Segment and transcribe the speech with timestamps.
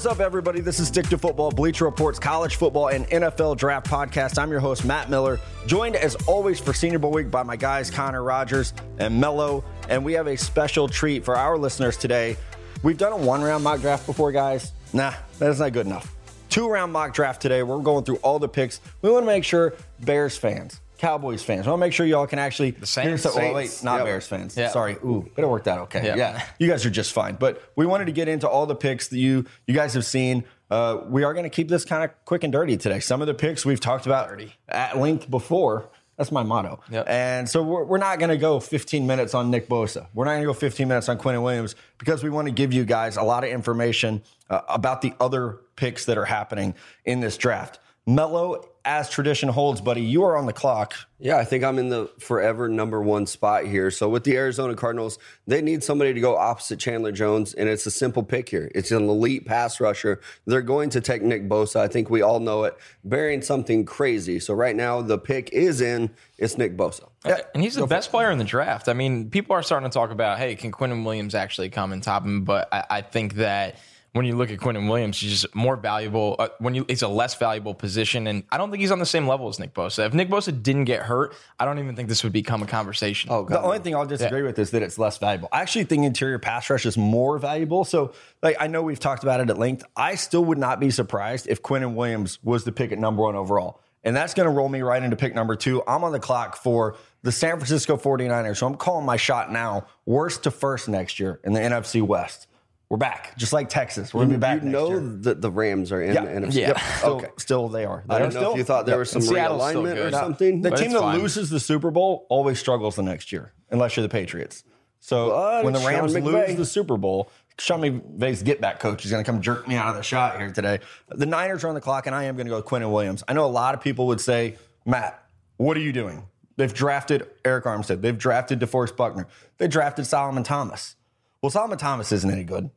[0.00, 0.60] What's up, everybody?
[0.60, 4.38] This is Stick to Football, Bleacher Reports, college football, and NFL draft podcast.
[4.38, 7.90] I'm your host, Matt Miller, joined as always for Senior Bowl week by my guys,
[7.90, 9.62] Connor Rogers and Mello.
[9.90, 12.38] And we have a special treat for our listeners today.
[12.82, 14.72] We've done a one round mock draft before, guys.
[14.94, 16.16] Nah, that's not good enough.
[16.48, 17.62] Two round mock draft today.
[17.62, 18.80] We're going through all the picks.
[19.02, 21.66] We want to make sure Bears fans, Cowboys fans.
[21.66, 23.22] I want to make sure y'all can actually the Saints.
[23.22, 24.04] Hear oh, wait, not Yep.
[24.04, 24.54] Bears fans.
[24.54, 24.68] Yeah.
[24.68, 24.96] Sorry.
[25.02, 26.04] Ooh, but it worked out okay.
[26.04, 26.16] Yeah.
[26.16, 27.36] yeah, you guys are just fine.
[27.36, 30.44] But we wanted to get into all the picks that you you guys have seen.
[30.70, 33.00] Uh, we are going to keep this kind of quick and dirty today.
[33.00, 35.88] Some of the picks we've talked about at length before.
[36.18, 36.80] That's my motto.
[36.90, 37.08] Yep.
[37.08, 40.06] And so we're, we're not going to go 15 minutes on Nick Bosa.
[40.12, 42.74] We're not going to go 15 minutes on Quinnen Williams because we want to give
[42.74, 46.74] you guys a lot of information uh, about the other picks that are happening
[47.06, 47.78] in this draft.
[48.06, 50.94] Mello, as tradition holds, buddy, you are on the clock.
[51.18, 53.90] Yeah, I think I'm in the forever number one spot here.
[53.90, 57.84] So with the Arizona Cardinals, they need somebody to go opposite Chandler Jones, and it's
[57.84, 58.70] a simple pick here.
[58.74, 60.20] It's an elite pass rusher.
[60.46, 61.80] They're going to take Nick Bosa.
[61.80, 64.40] I think we all know it, bearing something crazy.
[64.40, 66.10] So right now, the pick is in.
[66.38, 67.08] It's Nick Bosa.
[67.26, 68.88] Yeah, and he's the best player in the draft.
[68.88, 72.02] I mean, people are starting to talk about, hey, can Quinnen Williams actually come and
[72.02, 72.44] top him?
[72.44, 73.76] But I, I think that
[74.12, 76.34] when you look at Quinnen Williams, he's just more valuable.
[76.38, 79.06] Uh, when you, it's a less valuable position, and I don't think he's on the
[79.06, 80.06] same level as Nick Bosa.
[80.06, 83.30] If Nick Bosa didn't get hurt, I don't even think this would become a conversation.
[83.30, 83.64] Oh, The God.
[83.64, 85.48] only thing I'll disagree with is that it's less valuable.
[85.52, 87.84] I actually think interior pass rush is more valuable.
[87.84, 89.84] So, like, I know we've talked about it at length.
[89.96, 93.36] I still would not be surprised if Quinnen Williams was the pick at number one
[93.36, 93.80] overall.
[94.02, 95.82] And that's going to roll me right into pick number two.
[95.86, 98.56] I'm on the clock for the San Francisco 49ers.
[98.56, 102.46] So I'm calling my shot now, worst to first next year in the NFC West.
[102.90, 104.12] We're back, just like Texas.
[104.12, 105.00] We're going to be back you next know year.
[105.20, 106.24] that the Rams are in Yeah.
[106.24, 106.54] the NFC.
[106.60, 106.68] Yeah.
[106.70, 106.78] Yep.
[106.98, 107.28] Still, Okay.
[107.38, 108.02] still they are.
[108.04, 108.52] They I are don't know still.
[108.52, 108.98] if you thought there Yep.
[108.98, 110.62] was some And Seattle's realignment or something.
[110.62, 111.18] The But team that fine.
[111.20, 114.64] loses the Super Bowl always struggles the next year, unless you're the Patriots.
[114.98, 119.10] So But when the Rams lose the Super Bowl, Sean McVay's get back coach is
[119.12, 120.80] going to come jerk me out of the shot here today.
[121.10, 123.22] The Niners are on the clock, and I am going to go with Quinnen Williams.
[123.28, 125.16] I know a lot of people would say, Matt,
[125.58, 126.26] what are you doing?
[126.56, 128.00] They've drafted Arik Armstead.
[128.02, 129.28] They've drafted DeForest Buckner.
[129.58, 130.96] They drafted Solomon Thomas.
[131.40, 132.68] Well, Solomon Thomas isn't any good.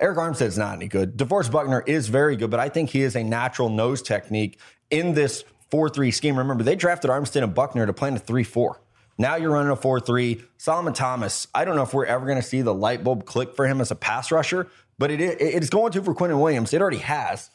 [0.00, 1.16] Arik Armstead's not any good.
[1.16, 4.58] DeForest Buckner is very good, but I think he is a natural nose technique
[4.90, 6.36] in this 4 3 scheme.
[6.36, 8.80] Remember, they drafted Armstead and Buckner to play in a 3 4.
[9.18, 10.42] Now you're running a 4 3.
[10.56, 13.54] Solomon Thomas, I don't know if we're ever going to see the light bulb click
[13.54, 14.68] for him as a pass rusher,
[14.98, 16.72] but it, it's going to for Quinnen Williams.
[16.72, 17.50] It already has.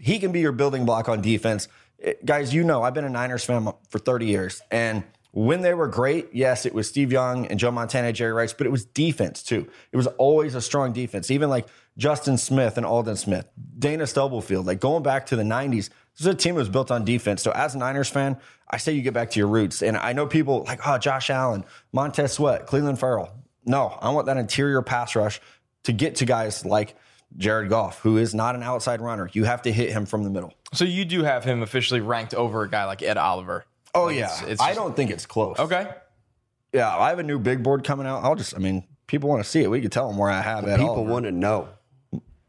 [0.00, 1.68] He can be your building block on defense.
[1.98, 4.60] It- guys, you know, I've been a Niners fan for 30 years.
[4.72, 5.04] And
[5.38, 8.66] when they were great, yes, it was Steve Young and Joe Montana, Jerry Rice, but
[8.66, 9.68] it was defense too.
[9.92, 11.30] It was always a strong defense.
[11.30, 13.46] Even like Justin Smith and Aldon Smith,
[13.78, 16.90] Dana Stubblefield, like going back to the 90s, this is a team that was built
[16.90, 17.40] on defense.
[17.40, 18.36] So as a Niners fan,
[18.68, 19.80] I say you get back to your roots.
[19.80, 23.30] And I know people like, oh, Josh Allen, Montez Sweat, Clelin Ferrell.
[23.64, 25.40] No, I want that interior pass rush
[25.84, 26.96] to get to guys like
[27.36, 29.30] Jared Goff, who is not an outside runner.
[29.32, 30.52] You have to hit him from the middle.
[30.72, 33.66] So you do have him officially ranked over a guy like Ed Oliver.
[33.98, 35.58] Oh Like, yeah, it's- it's I just- don't think it's close.
[35.58, 35.86] Okay.
[36.72, 38.22] Yeah, I have a new big board coming out.
[38.24, 39.70] I'll just, I mean, people want to see it.
[39.70, 41.68] We could tell them where I have Ed People want to know.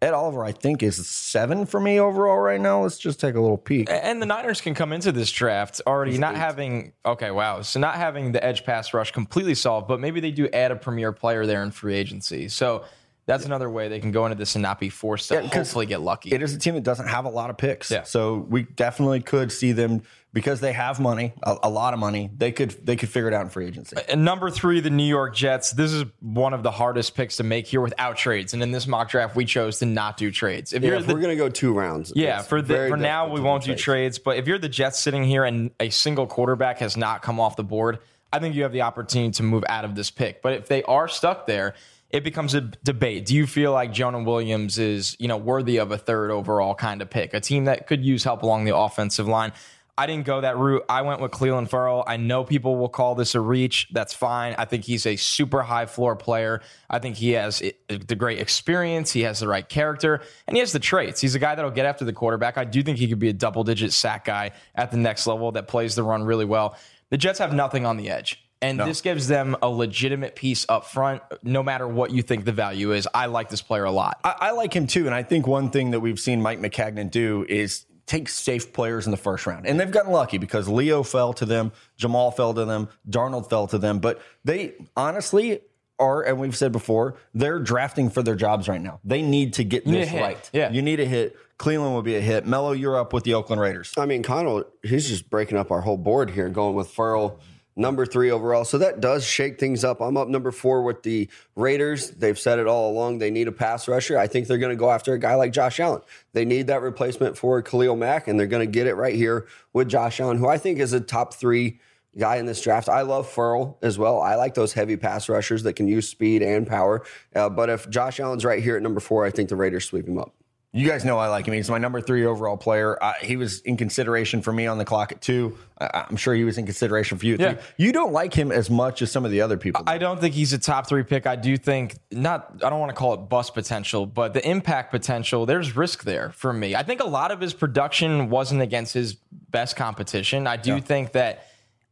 [0.01, 2.83] Ed Oliver, I think, is seven for me overall right now.
[2.83, 3.89] Let's just take a little peek.
[3.89, 7.61] And the Niners can come into this draft already not having okay, wow.
[7.63, 10.77] So not having the edge pass rush completely solved, but maybe they do add a
[10.77, 12.47] premier player there in free agency.
[12.47, 12.85] So
[13.25, 15.85] that's another way they can go into this and not be forced to 'cause hopefully
[15.85, 16.31] get lucky.
[16.31, 18.03] It is a team that doesn't have a lot of picks, Yeah.
[18.03, 22.29] so we definitely could see them because they have money, a, a lot of money.
[22.37, 23.97] They could they could figure it out in free agency.
[24.07, 25.71] And number three, the New York Jets.
[25.71, 28.53] This is one of the hardest picks to make here without trades.
[28.53, 30.71] And in this mock draft, we chose to not do trades.
[30.73, 32.13] If Yeah, you're if the, we're going to go two rounds.
[32.15, 33.83] yeah, for the, for now we won't do trades.
[33.83, 34.19] trades.
[34.19, 37.55] But if you're the Jets sitting here and a single quarterback has not come off
[37.55, 37.99] the board,
[38.31, 40.43] I think you have the opportunity to move out of this pick.
[40.43, 41.73] But if they are stuck there,
[42.11, 43.25] it becomes a debate.
[43.25, 47.01] Do you feel like Jonah Williams is, you know, worthy of a third overall kind
[47.01, 47.33] of pick?
[47.33, 49.51] A team that could use help along the offensive line.
[49.99, 50.85] I didn't go that route.
[50.87, 52.05] I went with Clelin Ferrell.
[52.07, 53.89] I know people will call this a reach.
[53.91, 54.55] That's fine.
[54.57, 56.61] I think he's a super high floor player.
[56.89, 59.11] I think he has the great experience.
[59.11, 61.19] He has the right character, and he has the traits.
[61.19, 62.57] He's a guy that'll get after the quarterback.
[62.57, 65.51] I do think he could be a double digit sack guy at the next level
[65.51, 66.77] that plays the run really well.
[67.09, 68.41] The Jets have nothing on the edge.
[68.61, 72.51] And this gives them a legitimate piece up front, no matter what you think the
[72.51, 73.07] value is.
[73.13, 74.19] I like this player a lot.
[74.23, 77.09] I, I like him too, and I think one thing that we've seen Mike Maccagnan
[77.11, 81.03] do is take safe players in the first round, and they've gotten lucky because Leo
[81.03, 85.61] fell to them, Jamal fell to them, Darnold fell to them, but they honestly
[85.99, 88.99] are, and we've said before, they're drafting for their jobs right now.
[89.03, 90.49] They need to get this right.
[90.51, 90.71] Yeah.
[90.71, 91.37] you need a hit.
[91.59, 92.47] Clelin will be a hit.
[92.47, 93.93] Mello, you're up with the Oakland Raiders.
[93.97, 97.37] I mean, Connell, he's just breaking up our whole board here, going with Furl
[97.79, 98.65] number three overall.
[98.65, 100.01] So that does shake things up.
[100.01, 102.11] I'm up number four with the Raiders.
[102.11, 103.19] They've said it all along.
[103.19, 104.19] They need a pass rusher.
[104.19, 106.01] I think they're going to go after a guy like Josh Allen.
[106.33, 109.47] They need that replacement for Khalil Mack, and they're going to get it right here
[109.73, 111.79] with Josh Allen, who I think is a top three
[112.17, 112.89] guy in this draft.
[112.89, 114.21] I love Ferrell as well.
[114.21, 117.03] I like those heavy pass rushers that can use speed and power.
[117.35, 120.07] Uh, but if Josh Allen's right here at number four, I think the Raiders sweep
[120.07, 120.33] him up.
[120.71, 121.55] You guys know I like him.
[121.55, 122.95] He's my number three overall player.
[123.03, 125.57] Uh, he was in consideration for me on the clock at two.
[125.81, 127.53] I- I'm sure he was in consideration for you at Yeah.
[127.53, 127.85] three.
[127.87, 129.81] You don't like him as much as some of the other people.
[129.87, 131.25] I don't think he's a top three pick.
[131.25, 132.51] I do think not.
[132.63, 135.47] I don't want to call it bust potential, but the impact potential.
[135.47, 136.75] There's risk there for me.
[136.75, 139.15] I think a lot of his production wasn't against his
[139.49, 140.45] best competition.
[140.45, 141.45] I do think that.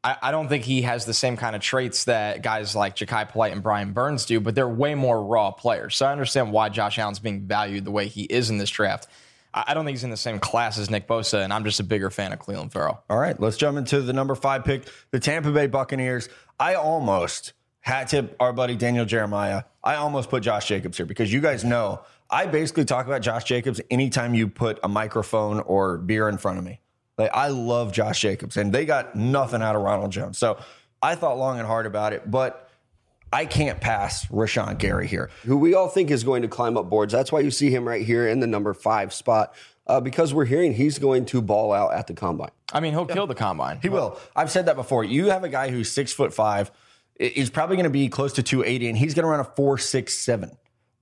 [0.08, 3.28] I, I don't think he has the same kind of traits that guys like Jachai
[3.28, 5.98] Polite and Brian Burns do, but they're way more raw players.
[5.98, 9.08] So I understand why Josh Allen's being valued the way he is in this draft.
[9.54, 11.84] I, don't think he's in the same class as Nick Bosa, and I'm just a
[11.84, 13.04] bigger fan of Clelin Ferrell.
[13.10, 16.30] All right, let's jump into the number five pick, the Tampa Bay Buccaneers.
[16.58, 17.52] I almost
[17.82, 19.64] hat tip our buddy Daniel Jeremiah.
[19.84, 23.44] I almost put Josh Jacobs here because you guys know I basically talk about Josh
[23.44, 26.80] Jacobs anytime you put a microphone or beer in front of me.
[27.18, 30.38] Like I love Josh Jacobs, and they got nothing out of Ronald Jones.
[30.38, 30.58] So
[31.02, 32.70] I thought long and hard about it, but
[33.34, 35.30] I can't pass Rashan Gary here.
[35.44, 37.12] who we all think is going to climb up boards.
[37.12, 39.54] That's why you see him right here in the number five spot,
[39.88, 42.52] uh, because we're hearing he's going to ball out at the combine.
[42.72, 43.80] I mean, he'll kill the combine.
[43.82, 44.20] He will.
[44.36, 45.04] I've said that before.
[45.04, 46.72] You have a guy who's six foot five,
[47.20, 49.44] i- is probably going to be close to 280, and he's going to run a
[49.44, 50.52] four six seven.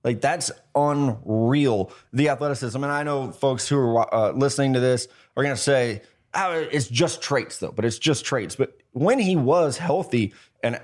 [0.02, 1.90] Like that's unreal.
[2.12, 5.60] The athleticism, and I know folks who are uh, listening to this are going to
[5.60, 6.02] say,
[6.34, 8.56] "Oh, it's just traits, though." But it's just traits.
[8.56, 10.80] But when he was healthy and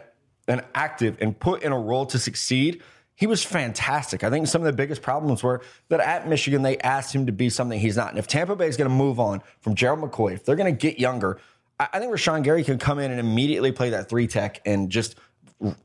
[0.49, 2.83] and active and put in a role to succeed,
[3.15, 4.25] he was fantastic.
[4.25, 7.33] I think some of the biggest problems were that at Michigan they asked him to
[7.33, 8.11] be something he's not.
[8.11, 10.75] And if Tampa Bay is going to move on from Gerald McCoy, if they're going
[10.75, 11.39] to get younger,
[11.79, 15.17] I think Rashan Gary can come in and immediately play that three tech and just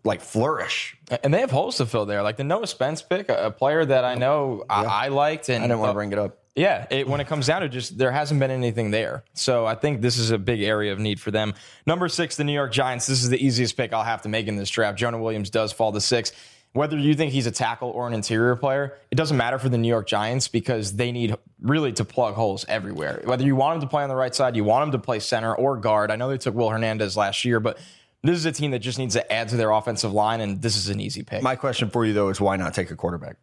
[0.03, 0.97] like flourish.
[1.23, 2.23] And they have holes to fill there.
[2.23, 5.49] Like the Noah Spence pick, a, player that I know I, I liked.
[5.49, 6.39] And I didn't want to bring it up.
[6.57, 9.23] Yeah, it, when it comes down to just there hasn't been anything there.
[9.33, 11.53] So I think this is a big area of need for them.
[11.85, 13.05] Number six, the New York Giants.
[13.05, 14.97] This is the easiest pick I'll have to make in this draft.
[14.97, 16.31] Jonah Williams does fall to six.
[16.73, 19.77] Whether you think he's a tackle or an interior player, it doesn't matter for the
[19.77, 23.21] New York Giants because they need really to plug holes everywhere.
[23.23, 25.19] Whether you want him to play on the right side, you want him to play
[25.19, 26.09] center or guard.
[26.09, 27.77] I know they took Will Hernandez last year, but
[28.23, 30.75] this is a team that just needs to add to their offensive line, and this
[30.75, 31.43] is an easy pick.
[31.43, 33.37] My question for you though is why not take a quarterback?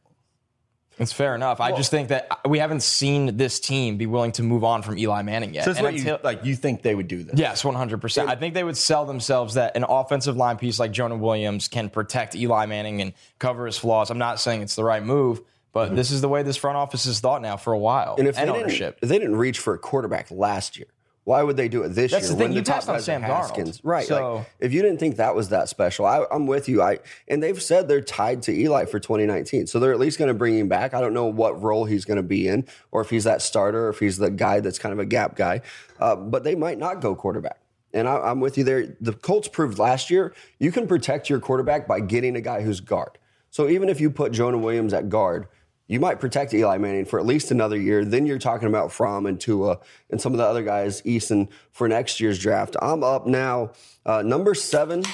[0.98, 1.60] It's fair enough.
[1.60, 4.96] I just think that we haven't seen this team be willing to move on from
[4.96, 5.64] Eli Manning yet.
[5.64, 6.44] So that's And what you like.
[6.44, 7.38] You think they would do this?
[7.38, 8.28] Yes, one hundred percent.
[8.28, 11.90] I think they would sell themselves that an offensive line piece like Jonah Williams can
[11.90, 14.10] protect Eli Manning and cover his flaws.
[14.10, 15.40] I'm not saying it's the right move,
[15.72, 18.12] but this is the way this front office has thought now for a while.
[18.12, 18.20] Mm-hmm.
[18.20, 18.94] And if they, ownership.
[18.94, 20.86] Didn't, if they didn't reach for a quarterback last year,
[21.24, 22.32] why would they do it this That's year?
[22.32, 23.80] the thing, when you top passed on Sam Darnold.
[23.82, 24.06] Right?
[24.06, 26.82] So- like, if you didn't think that was that special, I, I'm with you.
[26.82, 26.98] I
[27.28, 30.34] and they've said they're tied to Eli for 2019, so they're at least going to
[30.34, 30.92] bring him back.
[30.92, 33.86] I don't know what role he's going to be in, or if he's that starter,
[33.86, 35.62] or if he's the guy that's kind of a gap guy.
[35.98, 37.58] Uh, but they might not go quarterback.
[37.94, 38.96] And I, I'm with you there.
[39.00, 42.80] The Colts proved last year you can protect your quarterback by getting a guy who's
[42.80, 43.18] guard.
[43.50, 45.46] So even if you put Jonah Williams at guard,
[45.86, 48.04] you might protect Eli Manning for at least another year.
[48.04, 49.80] Then you're talking about Fromm and Tua
[50.10, 52.76] and some of the other guys, Eason, for next year's draft.
[52.80, 53.72] I'm up now,
[54.06, 55.04] uh, number seven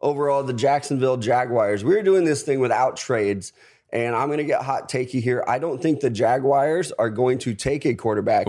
[0.00, 1.84] overall, the Jacksonville Jaguars.
[1.84, 3.52] We're doing this thing without trades,
[3.92, 5.44] and I'm going to get hot takey here.
[5.46, 8.46] I don't think the Jaguars are going to take a quarterback.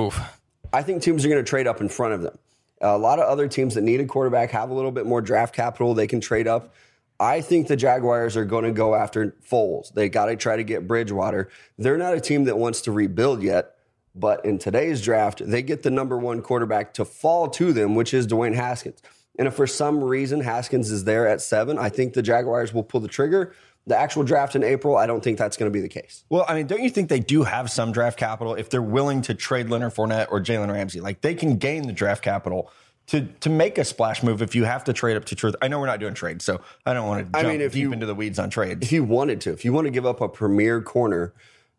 [0.72, 2.38] I think teams are going to trade up in front of them.
[2.82, 5.54] A lot of other teams that need a quarterback have a little bit more draft
[5.54, 5.94] capital.
[5.94, 6.74] They can trade up.
[7.20, 9.94] I think the Jaguars are going to go after Foles.
[9.94, 11.50] They got to try to get Bridgewater.
[11.78, 13.76] They're not a team that wants to rebuild yet,
[14.16, 18.14] but in today's draft, they get the number one quarterback to fall to them, which
[18.14, 19.02] is Dwayne Haskins.
[19.38, 22.84] And if for some reason Haskins is there at seven, I think the Jaguars will
[22.84, 23.54] pull the trigger.
[23.88, 26.24] The actual draft in April, I don't think that's going to be the case.
[26.30, 29.22] Well, I mean, don't you think they do have some draft capital if they're willing
[29.24, 31.00] to trade Leonard Fournette or Jalen Ramsey?
[31.00, 32.72] Like they can gain the draft capital
[33.10, 35.56] to to make a splash move if you have to trade up to truth.
[35.62, 37.82] I know we're not doing trades, so I don't want to jump mean, if deep
[37.82, 38.82] you- into the weeds on trades.
[38.82, 41.34] If you wanted to, if you want to give up a premier corner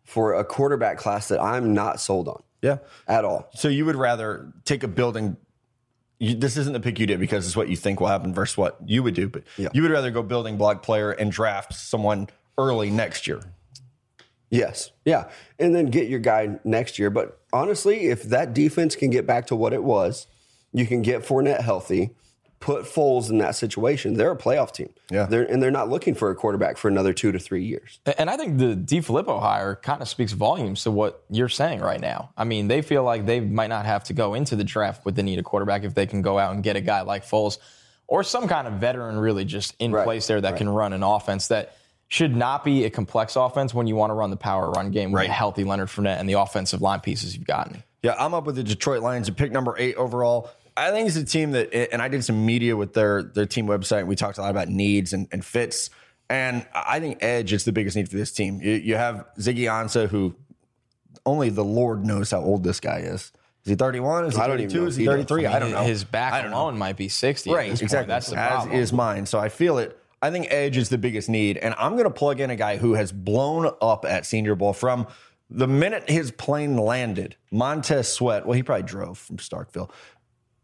[0.05, 2.79] for a quarterback class that I'm not sold on yeah.
[3.07, 3.49] at all.
[3.55, 5.37] So you would rather take a building.
[6.19, 8.57] You, this isn't the pick you did because it's what you think will happen versus
[8.57, 12.29] what you would do, but you would rather go building block player and draft someone
[12.59, 13.41] early next year.
[14.51, 14.91] Yes.
[15.05, 15.31] Yeah.
[15.61, 17.09] And then get your guy next year.
[17.09, 20.27] But honestly, if that defense can get back to what it was,
[20.73, 22.11] you can get Fournette healthy,
[22.61, 24.15] put Foles in that situation.
[24.15, 24.91] They're a playoff team.
[25.11, 25.25] Yeah.
[25.27, 28.01] They're, and they're not looking for a quarterback for another two to three years.
[28.19, 32.01] And I think the DeFilippo hire kind of speaks volumes to what you're saying right
[32.01, 32.31] now.
[32.37, 35.17] I mean, they feel like they might not have to go into the draft with
[35.17, 37.57] the need of quarterback if they can go out and get a guy like Foles
[38.07, 40.59] or some kind of veteran really just in Right, place there that right.
[40.59, 41.77] can run an offense that
[42.09, 45.13] should not be a complex offense when you want to run the power run game
[45.13, 45.31] with Right.
[45.31, 47.85] a healthy Leonard Fournette and the offensive line pieces you've gotten.
[48.03, 50.51] Yeah, I'm up with the Detroit Lions at pick number eight overall.
[50.77, 53.67] I think it's a team that, and I did some media with their their team
[53.67, 54.01] website.
[54.01, 55.91] And We talked a lot about needs and, and fits,
[56.29, 58.61] and I think edge is the biggest need for this team.
[58.61, 60.35] You, you have Ziggy Ansah, who
[61.27, 63.33] only the Lord knows how old this guy is.
[63.65, 64.25] Is he 31?
[64.27, 64.87] Is he I don't even 32?
[64.87, 65.15] Is he he does.
[65.17, 65.47] 33?
[65.47, 65.83] I, don't know.
[65.83, 66.63] His back I don't know.
[66.63, 67.51] alone might be 60.
[67.51, 67.83] at Right, this point.
[67.83, 68.09] exactly.
[68.09, 68.73] That's the problem.
[68.75, 69.27] As is mine.
[69.27, 69.99] So I feel it.
[70.23, 72.77] I think edge is the biggest need, and I'm going to plug in a guy
[72.79, 75.07] who has blown up at Senior Bowl from
[75.51, 77.37] the minute his plane landed.
[77.51, 78.47] Montez Sweat.
[78.47, 79.91] Well, he probably drove from Starkville,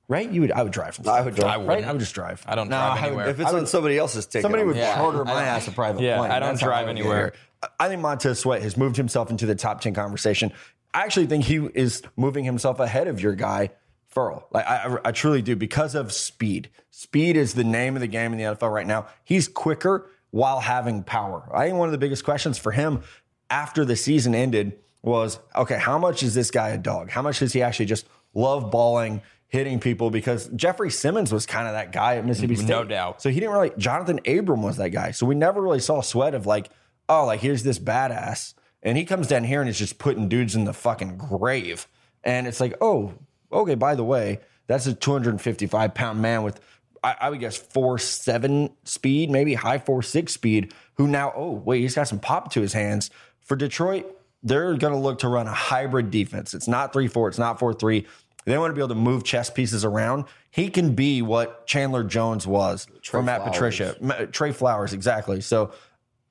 [0.09, 0.31] right?
[0.31, 0.53] You would.
[0.53, 1.09] I would drive from.
[1.09, 1.49] I would drive.
[1.51, 1.67] I right?
[1.67, 1.87] wouldn't.
[1.87, 2.43] I would just drive.
[2.47, 3.29] I don't No, drive I would- anywhere.
[3.29, 6.03] If it's on somebody else's ticket, Somebody I'm- would Yeah, charter my ass a private
[6.03, 6.31] yeah, plane.
[6.31, 7.33] I don't That's how drive would get anywhere.
[7.63, 7.71] here.
[7.81, 10.53] I think Montez Sweat has moved himself into the top 10 conversation.
[10.95, 13.71] I actually think he is moving himself ahead of your guy,
[14.09, 14.47] Furl.
[14.53, 16.71] Like I, I, I truly do because of speed.
[16.91, 19.07] Speed is the name of the game in the NFL right now.
[19.25, 21.49] He's quicker while having power.
[21.53, 23.03] I think one of the biggest questions for him
[23.51, 27.11] after the season ended was, okay, how much is this guy a dog?
[27.11, 30.11] How much does he actually just love balling, hitting people?
[30.11, 32.65] Because Jeffrey Simmons was kind of that guy at Mississippi mm-hmm.
[32.65, 32.73] State.
[32.73, 33.23] No doubt.
[33.23, 33.73] So he didn't really.
[33.79, 35.11] Jonathan Abram was that guy.
[35.11, 36.71] So we never really saw Sweat of like,
[37.09, 40.55] oh, like here's this badass, and he comes down here and is just putting dudes
[40.55, 41.87] in the fucking grave.
[42.25, 43.15] And it's like, oh,
[43.53, 43.77] okay.
[43.77, 46.61] By the way, that's a 255 pound man with,
[47.03, 50.73] I, I would guess four seven speed, maybe high four six speed.
[50.95, 51.33] Who now?
[51.37, 53.11] Oh, wait, he's got some pop to his hands.
[53.41, 54.13] For Detroit,
[54.43, 56.53] they're going to look to run a hybrid defense.
[56.55, 57.29] It's not three four.
[57.29, 58.07] It's not four three.
[58.47, 60.25] They want to be able to move chess pieces around.
[60.51, 63.53] He can be what Chandler Jones was for Matt Flowers.
[63.53, 65.41] Patricia, Trey Flowers, exactly.
[65.41, 65.73] So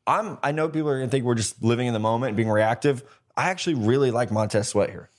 [0.08, 0.38] I'm.
[0.42, 2.50] I know people are going to think we're just living in the moment, and being
[2.50, 3.04] reactive.
[3.38, 5.10] I actually really like Montez Sweat here.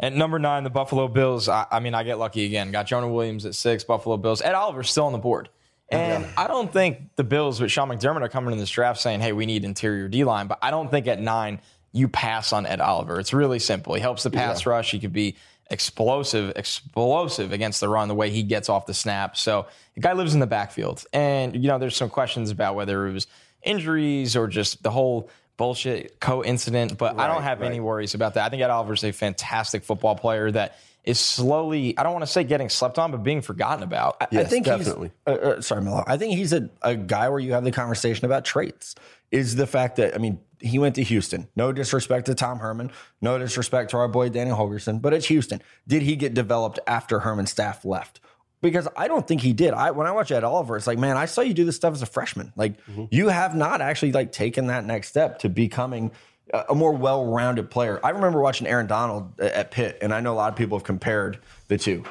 [0.00, 1.48] At number nine, the Buffalo Bills.
[1.48, 2.70] I, I mean, I get lucky again.
[2.70, 4.40] Got Jonah Williams at six, Buffalo Bills.
[4.40, 5.50] Ed Oliver's still on the board.
[5.90, 9.20] And I don't think the Bills with Sean McDermott are coming in this draft saying,
[9.20, 10.46] hey, we need interior D line.
[10.46, 11.60] But I don't think at nine
[11.92, 13.18] you pass on Ed Oliver.
[13.18, 13.94] It's really simple.
[13.94, 14.90] He helps the pass rush.
[14.90, 15.36] He could be
[15.70, 19.36] explosive, explosive against the run, the way he gets off the snap.
[19.36, 21.04] So the guy lives in the backfield.
[21.12, 23.26] And, you know, there's some questions about whether it was
[23.62, 28.46] injuries or just the whole bullshit co-incident, but I don't have any worries about that.
[28.46, 32.30] I think Ed Oliver's a fantastic football player that is slowly, I don't want to
[32.30, 34.16] say getting slept on, but being forgotten about.
[34.20, 35.12] I Yes, think definitely.
[35.26, 36.04] He's, uh, uh, sorry, Milo.
[36.06, 38.94] I think he's a, a guy where you have the conversation about traits.
[39.30, 41.48] Is the fact that I mean he went to Houston.
[41.54, 42.90] No disrespect to Tom Herman.
[43.20, 45.02] No disrespect to our boy Danny Holgorsen.
[45.02, 45.60] But it's Houston.
[45.86, 48.20] Did he get developed after Herman's staff left?
[48.62, 49.74] Because I don't think he did.
[49.74, 51.92] I when I watch Ed Oliver, it's like, man, I saw you do this stuff
[51.92, 52.52] as a freshman.
[52.56, 53.04] Like Mm-hmm.
[53.10, 56.10] you have not actually like taken that next step to becoming
[56.52, 58.00] a more well-rounded player.
[58.02, 60.84] I remember watching Aaron Donald at Pitt, and I know a lot of people have
[60.84, 61.38] compared
[61.68, 62.04] the two.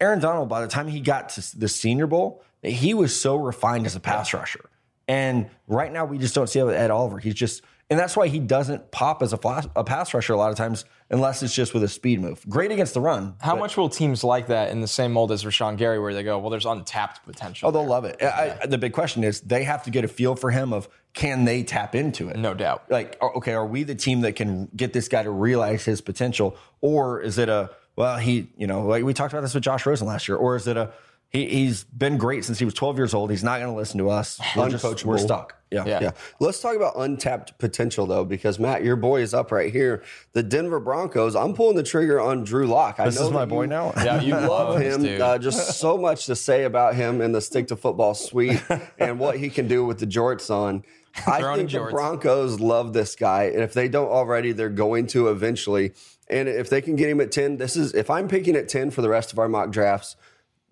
[0.00, 3.86] Aaron Donald, by the time he got to the Senior Bowl, he was so refined
[3.86, 4.68] as a pass rusher.
[5.06, 7.18] And right now, we just don't see it Ed Oliver.
[7.18, 10.36] He's just, and that's why he doesn't pop as a, flash, a pass rusher a
[10.36, 12.44] lot of times, unless it's just with a speed move.
[12.48, 13.34] Great against the run.
[13.40, 16.22] How much will teams like that in the same mold as Rashan Gary, where they
[16.22, 17.68] go, well, there's untapped potential?
[17.68, 18.22] Oh, they'll love it.
[18.22, 20.88] I, I- the big question is they have to get a feel for him of
[21.14, 22.36] can they tap into it?
[22.36, 22.84] No doubt.
[22.90, 26.56] Like, okay, are we the team that can get this guy to realize his potential,
[26.80, 29.84] or is it a well, he, you know, like we talked about this with Josh
[29.84, 30.92] Rosen last year, or is it a
[31.30, 33.30] he, he's been great since he was 12 years old.
[33.30, 34.40] He's not going to listen to us.
[34.56, 35.56] We're, just, we're stuck.
[35.70, 35.84] Yeah.
[35.86, 36.00] Yeah.
[36.00, 36.10] Yeah.
[36.40, 40.02] Let's talk about untapped potential though, because Matt, your boy is up right here.
[40.32, 41.36] The Denver Broncos.
[41.36, 42.96] I'm pulling the trigger on Drew Lock.
[42.96, 43.92] This is my boy now.
[44.08, 45.20] Yeah, you love love him.
[45.20, 48.62] Uh, just so much to say about him in the stick to football suite
[48.98, 50.82] and what he can do with the jorts on.
[51.26, 51.90] I think the jorts.
[51.90, 55.92] Broncos love this guy, and if they don't already, they're going to eventually.
[56.30, 58.90] And if they can get him at ten, this is if I'm picking at ten
[58.90, 60.16] for the rest of our mock drafts,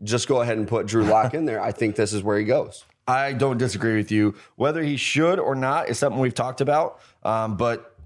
[0.02, 1.60] just go ahead and put Drew Lock in there.
[1.60, 2.84] I think this is where he goes.
[3.08, 4.34] I don't disagree with you.
[4.56, 7.96] Whether he should or not is something we've talked about, um, but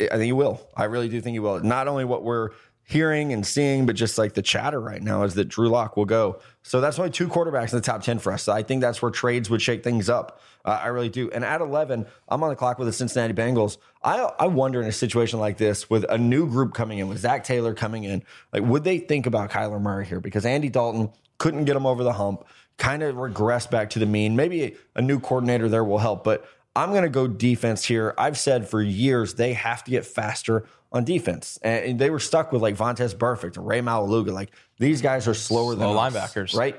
[0.00, 0.66] I think he will.
[0.74, 1.60] I really do think he will.
[1.60, 2.50] Not only what we're
[2.90, 6.04] hearing and seeing, but just like the chatter right now is that Drew Lock will
[6.04, 6.40] go.
[6.64, 8.42] So that's only two quarterbacks in the top 10 for us.
[8.42, 10.40] So I think that's where trades would shake things up.
[10.64, 11.30] Uh, I really do.
[11.30, 13.78] And at 11, I'm on the clock with the Cincinnati Bengals.
[14.02, 17.18] I, I wonder in a situation like this with a new group coming in, with
[17.18, 20.20] Zac Taylor coming in, like would they think about Kyler Murray here?
[20.20, 22.44] Because Andy Dalton couldn't get him over the hump,
[22.76, 24.34] kind of regressed back to the mean.
[24.34, 26.44] Maybe a, a new coordinator there will help, but
[26.74, 28.14] I'm going to go defense here.
[28.18, 32.52] I've said for years they have to get faster on defense, and they were stuck
[32.52, 34.32] with like Vontaze Burfict and Rey Maualuga.
[34.32, 36.56] Like these guys are slower than Slow us, linebackers.
[36.56, 36.76] right?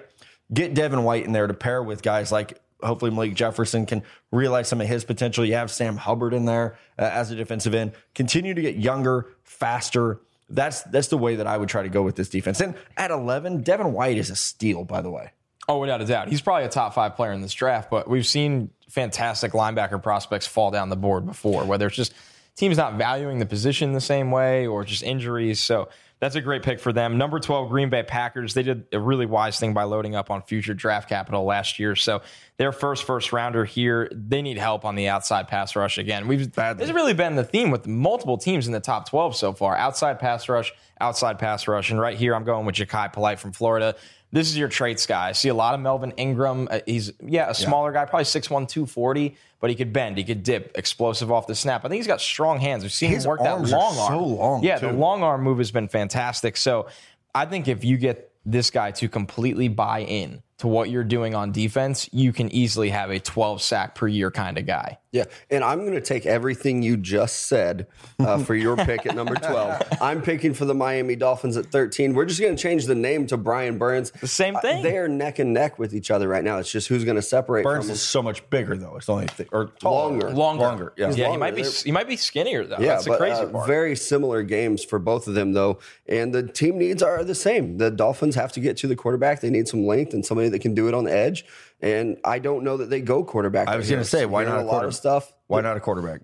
[0.54, 4.68] Get Devin White in there to pair with guys like hopefully Malik Jefferson can realize
[4.68, 5.46] some of his potential.
[5.46, 7.94] You have Sam Hubbard in there uh, as a defensive end.
[8.16, 10.20] Continue to get younger, faster.
[10.50, 12.60] That's that's the way that I would try to go with this defense.
[12.60, 15.32] And at 11, Devin White is a steal, by the way.
[15.70, 16.28] Oh, without a doubt.
[16.28, 20.48] He's probably a top five player in this draft, but we've seen fantastic linebacker prospects
[20.48, 22.14] fall down the board before, whether it's just
[22.62, 25.60] teams not valuing the position the same way or just injuries.
[25.60, 25.90] So
[26.20, 27.18] that's a great pick for them.
[27.18, 28.54] Number 12, Green Bay Packers.
[28.54, 31.96] They did a really wise thing by loading up on future draft capital last year.
[31.96, 32.22] So
[32.58, 36.28] their first first rounder here, they need help on the outside pass rush again.
[36.28, 36.82] We've Badly.
[36.82, 39.76] this has really been the theme with multiple teams in the top 12 so far.
[39.76, 41.90] Outside pass rush, outside pass rush.
[41.90, 43.96] And right here, I'm going with Jachai Polite from Florida.
[44.32, 45.30] This is your traits guy.
[45.30, 46.68] I see a lot of Melvin Ingram.
[46.70, 50.44] Uh, he's, yeah, a smaller guy, probably 6'1, 240, but he could bend, he could
[50.44, 51.86] dip, explosive off the snap.
[51.86, 52.84] I think he's got strong hands.
[52.84, 54.12] We've seen His him work that long arm.
[54.12, 56.58] so long, Yeah, the long arm move has been fantastic.
[56.58, 56.88] So
[57.34, 61.36] I think if you get this guy to completely buy in to what you're doing
[61.36, 64.98] on defense, you can easily have a 12 sack per year kind of guy.
[65.14, 67.88] Yeah, and I'm going to take everything you just said
[68.18, 69.84] uh, for your pick at number 12.
[70.00, 72.14] I'm picking for the Miami Dolphins at 13.
[72.14, 74.12] We're just going to change the name to Brian Burns.
[74.12, 74.84] The same thing.
[74.84, 76.60] they are neck and neck with each other right now.
[76.60, 78.96] It's just who's going to separate Burns from is so much bigger though.
[78.96, 80.12] It's only thing, or taller.
[80.12, 80.30] Longer.
[80.32, 80.64] Longer.
[80.64, 81.12] Longer, yeah.
[81.12, 82.78] Yeah, he might be They're- he might be skinnier though.
[82.80, 83.68] Yeah, That's the but crazy uh, part.
[83.68, 85.80] very similar games for both of them, though.
[86.08, 87.80] And the team needs are the same.
[87.80, 89.42] The Dolphins have to get to the quarterback.
[89.42, 91.44] They need some length and somebody that can do it on the edge.
[91.82, 93.68] And I don't know that they go quarterback.
[93.68, 95.34] I was going to say, why not a a lot of stuff?
[95.48, 96.22] Why not a quarterback?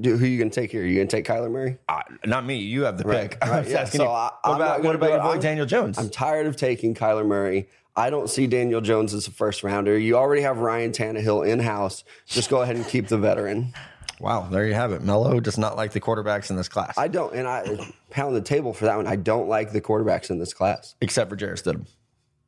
[0.00, 0.82] Dude, who are you going to take here?
[0.82, 1.76] Are You going to take Kyler Murray?
[1.88, 2.56] Uh, not me.
[2.58, 3.38] You have the Right, pick.
[3.44, 3.84] I right, yeah.
[3.84, 4.08] So you.
[4.08, 5.98] I- what I'm about, what about your boy I'm- Daniel Jones?
[5.98, 7.68] I'm tired of taking Kyler Murray.
[7.96, 9.98] I don't see Daniel Jones as a first rounder.
[9.98, 12.04] You already have Ryan Tannehill in house.
[12.26, 13.74] Just go ahead and keep the veteran.
[14.20, 15.02] wow, there you have it.
[15.02, 18.40] Mello does not like the quarterbacks in this class, I don't, and I pound the
[18.40, 19.08] table for that one.
[19.08, 20.94] I don't like the quarterbacks in this class.
[21.00, 21.86] except for Jarrett Stidham.